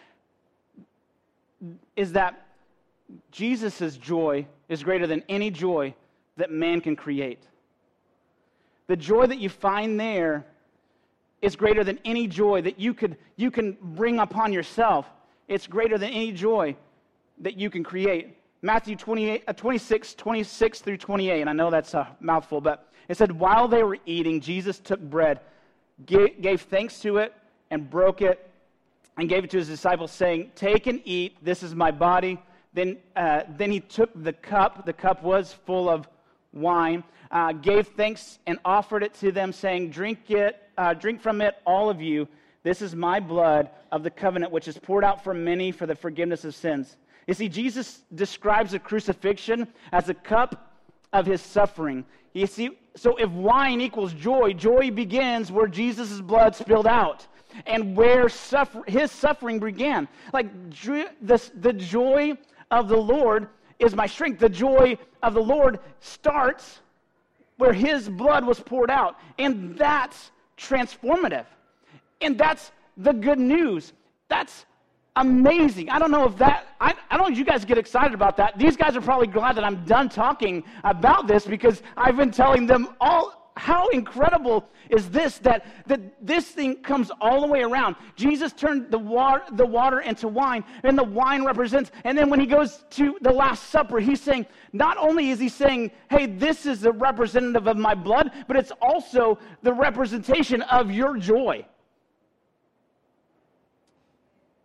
is 1.94 2.12
that 2.12 2.46
Jesus' 3.31 3.96
joy 3.96 4.46
is 4.68 4.83
greater 4.83 5.07
than 5.07 5.22
any 5.28 5.50
joy 5.50 5.94
that 6.37 6.50
man 6.50 6.81
can 6.81 6.96
create. 6.96 7.46
The 8.88 8.96
joy 8.96 9.26
that 9.26 9.38
you 9.38 9.48
find 9.48 10.00
there 10.00 10.46
is 11.42 11.57
greater 11.57 11.85
than 11.85 11.98
any 12.05 12.26
joy 12.26 12.62
that 12.62 12.78
you 12.78 12.94
could 12.94 13.16
you 13.37 13.50
can 13.50 13.76
bring 13.83 14.20
upon 14.20 14.52
yourself. 14.52 15.07
It's 15.48 15.66
greater 15.66 15.98
than 15.98 16.11
any 16.11 16.33
joy 16.33 16.76
that 17.40 17.57
you 17.59 17.68
can 17.68 17.85
create. 17.85 18.38
Matthew 18.62 18.94
28, 18.94 19.42
uh, 19.48 19.52
26, 19.52 20.14
26 20.14 20.81
through 20.81 20.96
28, 20.96 21.40
and 21.40 21.50
I 21.50 21.52
know 21.52 21.68
that's 21.68 21.94
a 21.94 22.16
mouthful, 22.20 22.61
but 22.61 22.88
it 23.09 23.16
said, 23.16 23.33
While 23.33 23.66
they 23.66 23.83
were 23.83 23.98
eating, 24.07 24.40
Jesus 24.40 24.78
took 24.78 25.00
bread, 25.00 25.40
gave, 26.07 26.40
gave 26.40 26.62
thanks 26.62 27.00
to 27.00 27.16
it, 27.16 27.35
and 27.72 27.90
broke 27.90 28.22
it, 28.22 28.48
and 29.18 29.28
gave 29.28 29.42
it 29.42 29.50
to 29.50 29.59
his 29.59 29.66
disciples, 29.66 30.12
saying, 30.12 30.52
Take 30.55 30.87
and 30.87 31.02
eat, 31.05 31.37
this 31.42 31.64
is 31.64 31.74
my 31.74 31.90
body. 31.90 32.40
Then, 32.72 32.98
uh, 33.16 33.42
then 33.59 33.72
he 33.72 33.81
took 33.81 34.11
the 34.22 34.33
cup, 34.33 34.87
the 34.87 34.92
cup 34.92 35.24
was 35.24 35.52
full 35.52 35.88
of 35.90 36.09
wine, 36.52 37.04
uh, 37.30 37.52
gave 37.52 37.88
thanks 37.88 38.38
and 38.46 38.58
offered 38.64 39.02
it 39.02 39.14
to 39.14 39.32
them, 39.32 39.52
saying, 39.52 39.90
Drink 39.90 40.30
it, 40.30 40.62
uh, 40.76 40.94
drink 40.94 41.20
from 41.20 41.40
it, 41.40 41.56
all 41.66 41.90
of 41.90 42.00
you. 42.00 42.28
This 42.62 42.82
is 42.82 42.94
my 42.94 43.18
blood 43.18 43.70
of 43.90 44.02
the 44.02 44.10
covenant, 44.10 44.52
which 44.52 44.68
is 44.68 44.78
poured 44.78 45.04
out 45.04 45.24
for 45.24 45.34
many 45.34 45.72
for 45.72 45.86
the 45.86 45.94
forgiveness 45.94 46.44
of 46.44 46.54
sins. 46.54 46.96
You 47.26 47.34
see, 47.34 47.48
Jesus 47.48 48.02
describes 48.14 48.72
the 48.72 48.78
crucifixion 48.78 49.68
as 49.92 50.08
a 50.08 50.14
cup 50.14 50.78
of 51.12 51.26
his 51.26 51.40
suffering. 51.40 52.04
You 52.32 52.46
see, 52.46 52.78
so 52.96 53.16
if 53.16 53.30
wine 53.30 53.80
equals 53.80 54.12
joy, 54.12 54.52
joy 54.52 54.90
begins 54.90 55.52
where 55.52 55.66
Jesus' 55.66 56.20
blood 56.20 56.54
spilled 56.54 56.86
out 56.86 57.26
and 57.66 57.96
where 57.96 58.28
suffer, 58.28 58.82
his 58.86 59.10
suffering 59.10 59.58
began. 59.58 60.08
Like 60.32 60.46
the, 60.70 61.50
the 61.60 61.72
joy 61.72 62.38
of 62.70 62.88
the 62.88 62.96
Lord 62.96 63.48
is 63.83 63.95
my 63.95 64.07
strength. 64.07 64.38
The 64.38 64.49
joy 64.49 64.97
of 65.23 65.35
the 65.35 65.42
Lord 65.42 65.81
starts 66.01 66.81
where 67.57 67.73
his 67.73 68.09
blood 68.09 68.47
was 68.47 68.61
poured 68.61 68.90
out. 68.90 69.16
And 69.38 69.77
that's 69.77 70.31
transformative. 70.57 71.47
And 72.21 72.38
that's 72.38 72.73
the 72.97 73.12
good 73.12 73.38
news. 73.38 73.92
That's 74.29 74.64
amazing. 75.16 75.90
I 75.90 75.99
don't 75.99 76.11
know 76.11 76.27
if 76.27 76.37
that, 76.38 76.68
I, 76.81 76.95
I 77.11 77.16
don't 77.16 77.29
know 77.29 77.33
if 77.33 77.38
you 77.38 77.45
guys 77.45 77.64
get 77.64 77.79
excited 77.79 78.14
about 78.14 78.37
that. 78.38 78.59
These 78.59 78.77
guys 78.77 78.97
are 78.97 79.01
probably 79.01 79.27
glad 79.27 79.57
that 79.57 79.64
I'm 79.64 79.85
done 79.85 80.09
talking 80.09 80.64
about 80.85 81.27
this 81.27 81.47
because 81.47 81.83
I've 81.97 82.16
been 82.16 82.31
telling 82.31 82.66
them 82.66 82.97
all 83.01 83.41
how 83.56 83.88
incredible 83.88 84.68
is 84.88 85.10
this 85.10 85.38
that, 85.38 85.66
that 85.86 86.00
this 86.24 86.48
thing 86.48 86.76
comes 86.76 87.10
all 87.20 87.42
the 87.42 87.46
way 87.46 87.62
around 87.62 87.96
jesus 88.16 88.52
turned 88.52 88.90
the 88.90 88.98
water, 88.98 89.42
the 89.52 89.66
water 89.66 90.00
into 90.00 90.26
wine 90.26 90.64
and 90.84 90.96
the 90.96 91.04
wine 91.04 91.44
represents 91.44 91.90
and 92.04 92.16
then 92.16 92.30
when 92.30 92.40
he 92.40 92.46
goes 92.46 92.84
to 92.90 93.16
the 93.20 93.32
last 93.32 93.70
supper 93.70 94.00
he's 94.00 94.20
saying 94.20 94.46
not 94.72 94.96
only 94.96 95.30
is 95.30 95.38
he 95.38 95.48
saying 95.48 95.90
hey 96.10 96.26
this 96.26 96.64
is 96.66 96.80
the 96.80 96.92
representative 96.92 97.66
of 97.66 97.76
my 97.76 97.94
blood 97.94 98.30
but 98.48 98.56
it's 98.56 98.72
also 98.80 99.38
the 99.62 99.72
representation 99.72 100.62
of 100.62 100.90
your 100.90 101.16
joy 101.16 101.64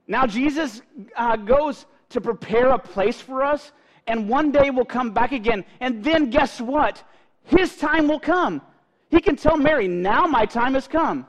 now, 0.07 0.25
Jesus 0.25 0.81
uh, 1.15 1.35
goes 1.35 1.85
to 2.09 2.21
prepare 2.21 2.69
a 2.69 2.79
place 2.79 3.19
for 3.19 3.43
us, 3.43 3.73
and 4.07 4.29
one 4.29 4.51
day 4.51 4.69
we'll 4.69 4.85
come 4.85 5.11
back 5.11 5.33
again. 5.33 5.65
And 5.81 6.03
then, 6.03 6.29
guess 6.29 6.61
what? 6.61 7.03
His 7.43 7.75
time 7.75 8.07
will 8.07 8.19
come. 8.19 8.61
He 9.09 9.19
can 9.19 9.35
tell 9.35 9.57
Mary, 9.57 9.87
Now 9.87 10.25
my 10.25 10.45
time 10.45 10.73
has 10.73 10.87
come. 10.87 11.25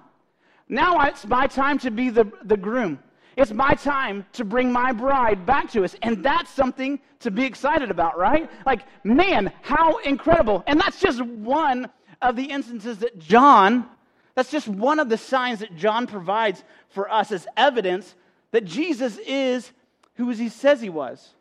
Now 0.68 1.00
it's 1.02 1.26
my 1.26 1.46
time 1.46 1.78
to 1.78 1.90
be 1.90 2.10
the, 2.10 2.30
the 2.44 2.56
groom. 2.56 2.98
It's 3.36 3.52
my 3.52 3.74
time 3.74 4.26
to 4.32 4.44
bring 4.44 4.72
my 4.72 4.92
bride 4.92 5.46
back 5.46 5.70
to 5.70 5.84
us. 5.84 5.94
And 6.02 6.24
that's 6.24 6.50
something 6.50 6.98
to 7.20 7.30
be 7.30 7.44
excited 7.44 7.90
about, 7.90 8.18
right? 8.18 8.50
Like, 8.66 8.82
man, 9.04 9.52
how 9.62 9.98
incredible. 9.98 10.64
And 10.66 10.80
that's 10.80 11.00
just 11.00 11.22
one 11.22 11.88
of 12.20 12.34
the 12.34 12.44
instances 12.44 12.98
that 12.98 13.18
John, 13.18 13.86
that's 14.34 14.50
just 14.50 14.66
one 14.66 14.98
of 14.98 15.08
the 15.08 15.16
signs 15.16 15.60
that 15.60 15.76
John 15.76 16.08
provides 16.08 16.64
for 16.88 17.10
us 17.10 17.30
as 17.30 17.46
evidence 17.56 18.14
that 18.50 18.64
Jesus 18.64 19.18
is 19.18 19.70
who 20.14 20.28
he 20.30 20.48
says 20.48 20.80
he 20.80 20.90
was. 20.90 21.34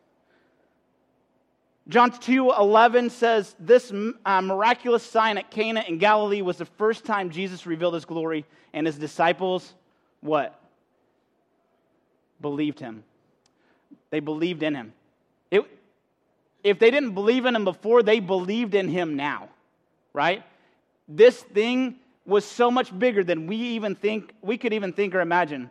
John 1.89 2.11
2 2.11 2.51
11 2.51 3.09
says, 3.09 3.55
This 3.59 3.91
uh, 4.25 4.41
miraculous 4.41 5.03
sign 5.03 5.37
at 5.37 5.49
Cana 5.49 5.83
in 5.87 5.97
Galilee 5.97 6.41
was 6.41 6.57
the 6.57 6.65
first 6.65 7.05
time 7.05 7.29
Jesus 7.29 7.65
revealed 7.65 7.93
his 7.93 8.05
glory, 8.05 8.45
and 8.73 8.85
his 8.85 8.97
disciples, 8.97 9.73
what? 10.21 10.59
Believed 12.41 12.79
him. 12.79 13.03
They 14.09 14.19
believed 14.19 14.63
in 14.63 14.75
him. 14.75 14.93
It, 15.49 15.63
if 16.63 16.79
they 16.79 16.91
didn't 16.91 17.13
believe 17.13 17.45
in 17.45 17.55
him 17.55 17.63
before, 17.63 18.03
they 18.03 18.19
believed 18.19 18.75
in 18.75 18.89
him 18.89 19.15
now, 19.15 19.49
right? 20.13 20.43
This 21.07 21.41
thing 21.41 21.95
was 22.25 22.43
so 22.43 22.69
much 22.69 22.97
bigger 22.97 23.23
than 23.23 23.47
we 23.47 23.55
even 23.55 23.95
think, 23.95 24.33
we 24.41 24.57
could 24.57 24.73
even 24.73 24.91
think 24.91 25.15
or 25.15 25.21
imagine. 25.21 25.69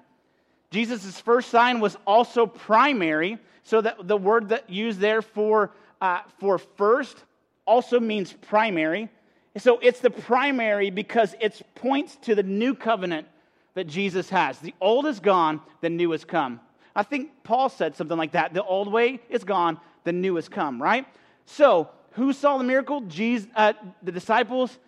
Jesus' 0.71 1.21
first 1.21 1.51
sign 1.51 1.81
was 1.81 1.97
also 2.07 2.47
primary, 2.47 3.39
so 3.63 3.81
that 3.81 4.09
the 4.09 4.17
word 4.17 4.49
that 4.49 4.71
used 4.71 4.99
there 5.01 5.23
for, 5.23 5.71
uh, 6.07 6.21
for 6.39 6.59
first 6.59 7.25
also 7.65 7.99
means 7.99 8.33
primary. 8.33 9.09
So 9.57 9.79
it's 9.81 9.99
the 10.01 10.11
primary 10.11 10.91
because 10.91 11.35
it 11.41 11.61
points 11.75 12.17
to 12.23 12.35
the 12.37 12.45
new 12.45 12.75
covenant 12.75 13.27
that 13.75 13.89
Jesus 13.89 14.31
has. 14.31 14.59
The 14.61 14.75
old 14.81 15.07
is 15.07 15.19
gone, 15.19 15.61
the 15.81 15.91
new 15.91 16.13
has 16.13 16.25
come. 16.25 16.61
I 16.95 17.03
think 17.03 17.31
Paul 17.43 17.69
said 17.69 17.97
something 17.97 18.17
like 18.17 18.33
that. 18.33 18.55
The 18.55 18.63
old 18.63 18.93
way 18.93 19.21
is 19.29 19.43
gone, 19.43 19.81
the 20.05 20.13
new 20.13 20.37
has 20.37 20.49
come, 20.49 20.81
right? 20.81 21.07
So, 21.45 21.91
who 22.13 22.33
saw 22.33 22.57
the 22.57 22.65
miracle? 22.65 23.01
Jesus, 23.03 23.49
uh, 23.57 23.73
the 24.03 24.13
disciples 24.13 24.79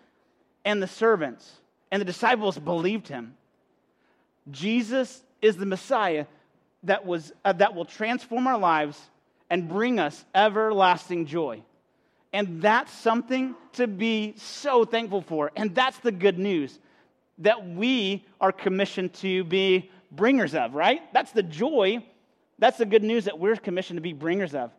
and 0.63 0.81
the 0.81 0.87
servants. 0.87 1.51
And 1.91 1.99
the 1.99 2.05
disciples 2.05 2.57
believed 2.57 3.07
him. 3.07 3.35
Jesus 4.49 5.21
is 5.41 5.57
the 5.57 5.65
Messiah 5.65 6.25
that, 6.83 7.05
was, 7.05 7.33
uh, 7.43 7.53
that 7.53 7.75
will 7.75 7.85
transform 7.85 8.47
our 8.47 8.57
lives 8.57 8.99
and 9.49 9.67
bring 9.67 9.99
us 9.99 10.23
everlasting 10.33 11.25
joy. 11.25 11.61
And 12.31 12.61
that's 12.61 12.91
something 12.93 13.55
to 13.73 13.87
be 13.87 14.35
so 14.37 14.85
thankful 14.85 15.21
for. 15.21 15.51
And 15.55 15.73
that's 15.73 15.97
the 15.99 16.11
good 16.11 16.37
news 16.37 16.79
that 17.39 17.67
we 17.67 18.25
are 18.39 18.51
commissioned 18.51 19.13
to 19.15 19.43
be 19.45 19.89
bringers 20.11 20.53
of, 20.53 20.75
right? 20.75 21.01
That's 21.13 21.31
the 21.31 21.43
joy. 21.43 22.05
That's 22.59 22.77
the 22.77 22.85
good 22.85 23.03
news 23.03 23.25
that 23.25 23.39
we're 23.39 23.55
commissioned 23.55 23.97
to 23.97 24.01
be 24.01 24.13
bringers 24.13 24.53
of. 24.53 24.71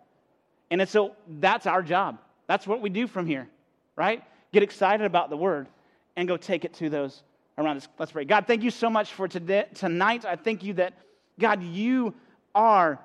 And 0.71 0.87
so 0.89 1.17
that's 1.41 1.67
our 1.67 1.83
job. 1.83 2.19
That's 2.47 2.67
what 2.67 2.81
we 2.81 2.91
do 2.91 3.07
from 3.07 3.27
here, 3.27 3.49
right? 3.97 4.23
Get 4.53 4.63
excited 4.63 5.05
about 5.05 5.31
the 5.31 5.37
word 5.37 5.69
and 6.17 6.29
go 6.29 6.37
take 6.37 6.65
it 6.65 6.75
to 6.75 6.89
those 6.91 7.23
around 7.59 7.77
us. 7.77 7.89
Let's 7.99 8.13
pray. 8.13 8.25
God, 8.25 8.47
thank 8.47 8.63
you 8.63 8.71
so 8.71 8.91
much 8.91 9.13
for 9.13 9.27
today, 9.27 9.67
tonight. 9.75 10.25
I 10.25 10.37
thank 10.37 10.63
you 10.63 10.75
that, 10.75 10.95
God, 11.39 11.63
you 11.63 12.15
are 12.55 13.01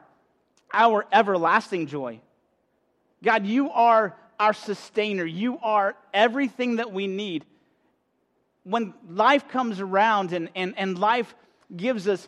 our 0.75 1.05
everlasting 1.11 1.87
joy. 1.87 2.19
God, 3.23 3.45
you 3.45 3.71
are 3.71 4.15
our 4.39 4.53
sustainer. 4.53 5.25
You 5.25 5.57
are 5.59 5.95
everything 6.13 6.75
that 6.75 6.91
we 6.91 7.07
need. 7.07 7.45
When 8.63 8.93
life 9.09 9.47
comes 9.47 9.79
around 9.79 10.33
and, 10.33 10.49
and, 10.55 10.73
and 10.77 10.99
life 10.99 11.33
gives 11.75 12.07
us 12.07 12.27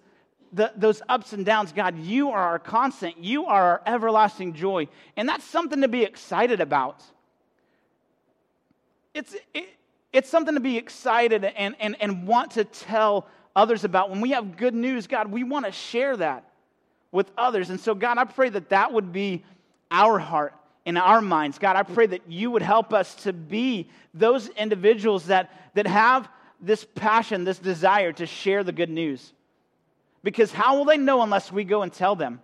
the, 0.54 0.72
those 0.76 1.02
ups 1.10 1.34
and 1.34 1.46
downs, 1.46 1.74
God, 1.74 2.00
you 2.00 2.32
are 2.32 2.42
our 2.42 2.60
constant. 2.60 3.18
You 3.18 3.46
are 3.46 3.64
our 3.64 3.82
everlasting 3.86 4.54
joy. 4.54 4.88
And 5.18 5.28
that's 5.28 5.44
something 5.44 5.82
to 5.82 5.88
be 5.88 6.04
excited 6.04 6.62
about. 6.62 7.04
It's, 9.14 9.36
it, 9.54 9.70
it's 10.14 10.30
something 10.30 10.54
to 10.54 10.62
be 10.62 10.78
excited 10.78 11.44
and, 11.44 11.76
and, 11.80 11.98
and 12.00 12.26
want 12.26 12.52
to 12.52 12.64
tell 12.64 13.28
others 13.56 13.84
about. 13.84 14.10
When 14.10 14.22
we 14.22 14.32
have 14.32 14.56
good 14.56 14.74
news, 14.74 15.08
God, 15.08 15.32
we 15.32 15.44
want 15.44 15.66
to 15.66 15.72
share 15.72 16.16
that 16.18 16.46
with 17.12 17.32
others. 17.38 17.70
And 17.70 17.80
so, 17.80 17.96
God, 17.96 18.18
I 18.18 18.26
pray 18.26 18.50
that 18.50 18.70
that 18.70 18.94
would 18.94 19.12
be 19.12 19.44
our 19.92 20.20
heart 20.20 20.54
in 20.86 20.98
our 20.98 21.22
minds. 21.22 21.60
God, 21.60 21.76
I 21.76 21.84
pray 21.84 22.08
that 22.08 22.30
you 22.30 22.52
would 22.52 22.62
help 22.62 22.94
us 22.94 23.16
to 23.24 23.34
be 23.34 23.90
those 24.14 24.48
individuals 24.50 25.26
that, 25.26 25.52
that 25.76 25.88
have 25.88 26.30
this 26.62 26.86
passion, 26.96 27.44
this 27.44 27.60
desire 27.60 28.14
to 28.14 28.26
share 28.26 28.64
the 28.64 28.72
good 28.72 28.90
news. 28.90 29.34
Because 30.24 30.52
how 30.52 30.78
will 30.78 30.86
they 30.86 30.98
know 30.98 31.22
unless 31.22 31.52
we 31.52 31.64
go 31.64 31.82
and 31.82 31.92
tell 31.92 32.16
them? 32.16 32.42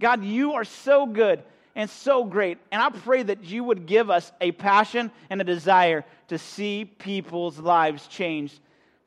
God, 0.00 0.24
you 0.24 0.54
are 0.54 0.64
so 0.64 1.06
good 1.06 1.42
and 1.74 1.88
so 1.88 2.24
great. 2.24 2.58
And 2.72 2.82
I 2.82 2.90
pray 2.90 3.22
that 3.22 3.44
you 3.44 3.64
would 3.64 3.86
give 3.86 4.10
us 4.10 4.32
a 4.40 4.52
passion 4.52 5.10
and 5.30 5.40
a 5.40 5.44
desire 5.44 6.04
to 6.28 6.38
see 6.38 6.84
people's 6.84 7.58
lives 7.58 8.06
changed 8.08 8.58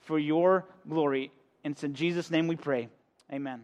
for 0.02 0.18
your 0.18 0.66
glory. 0.88 1.32
And 1.64 1.74
it's 1.74 1.84
in 1.84 1.94
Jesus' 1.94 2.32
name 2.32 2.48
we 2.48 2.56
pray. 2.56 2.90
Amen. 3.32 3.64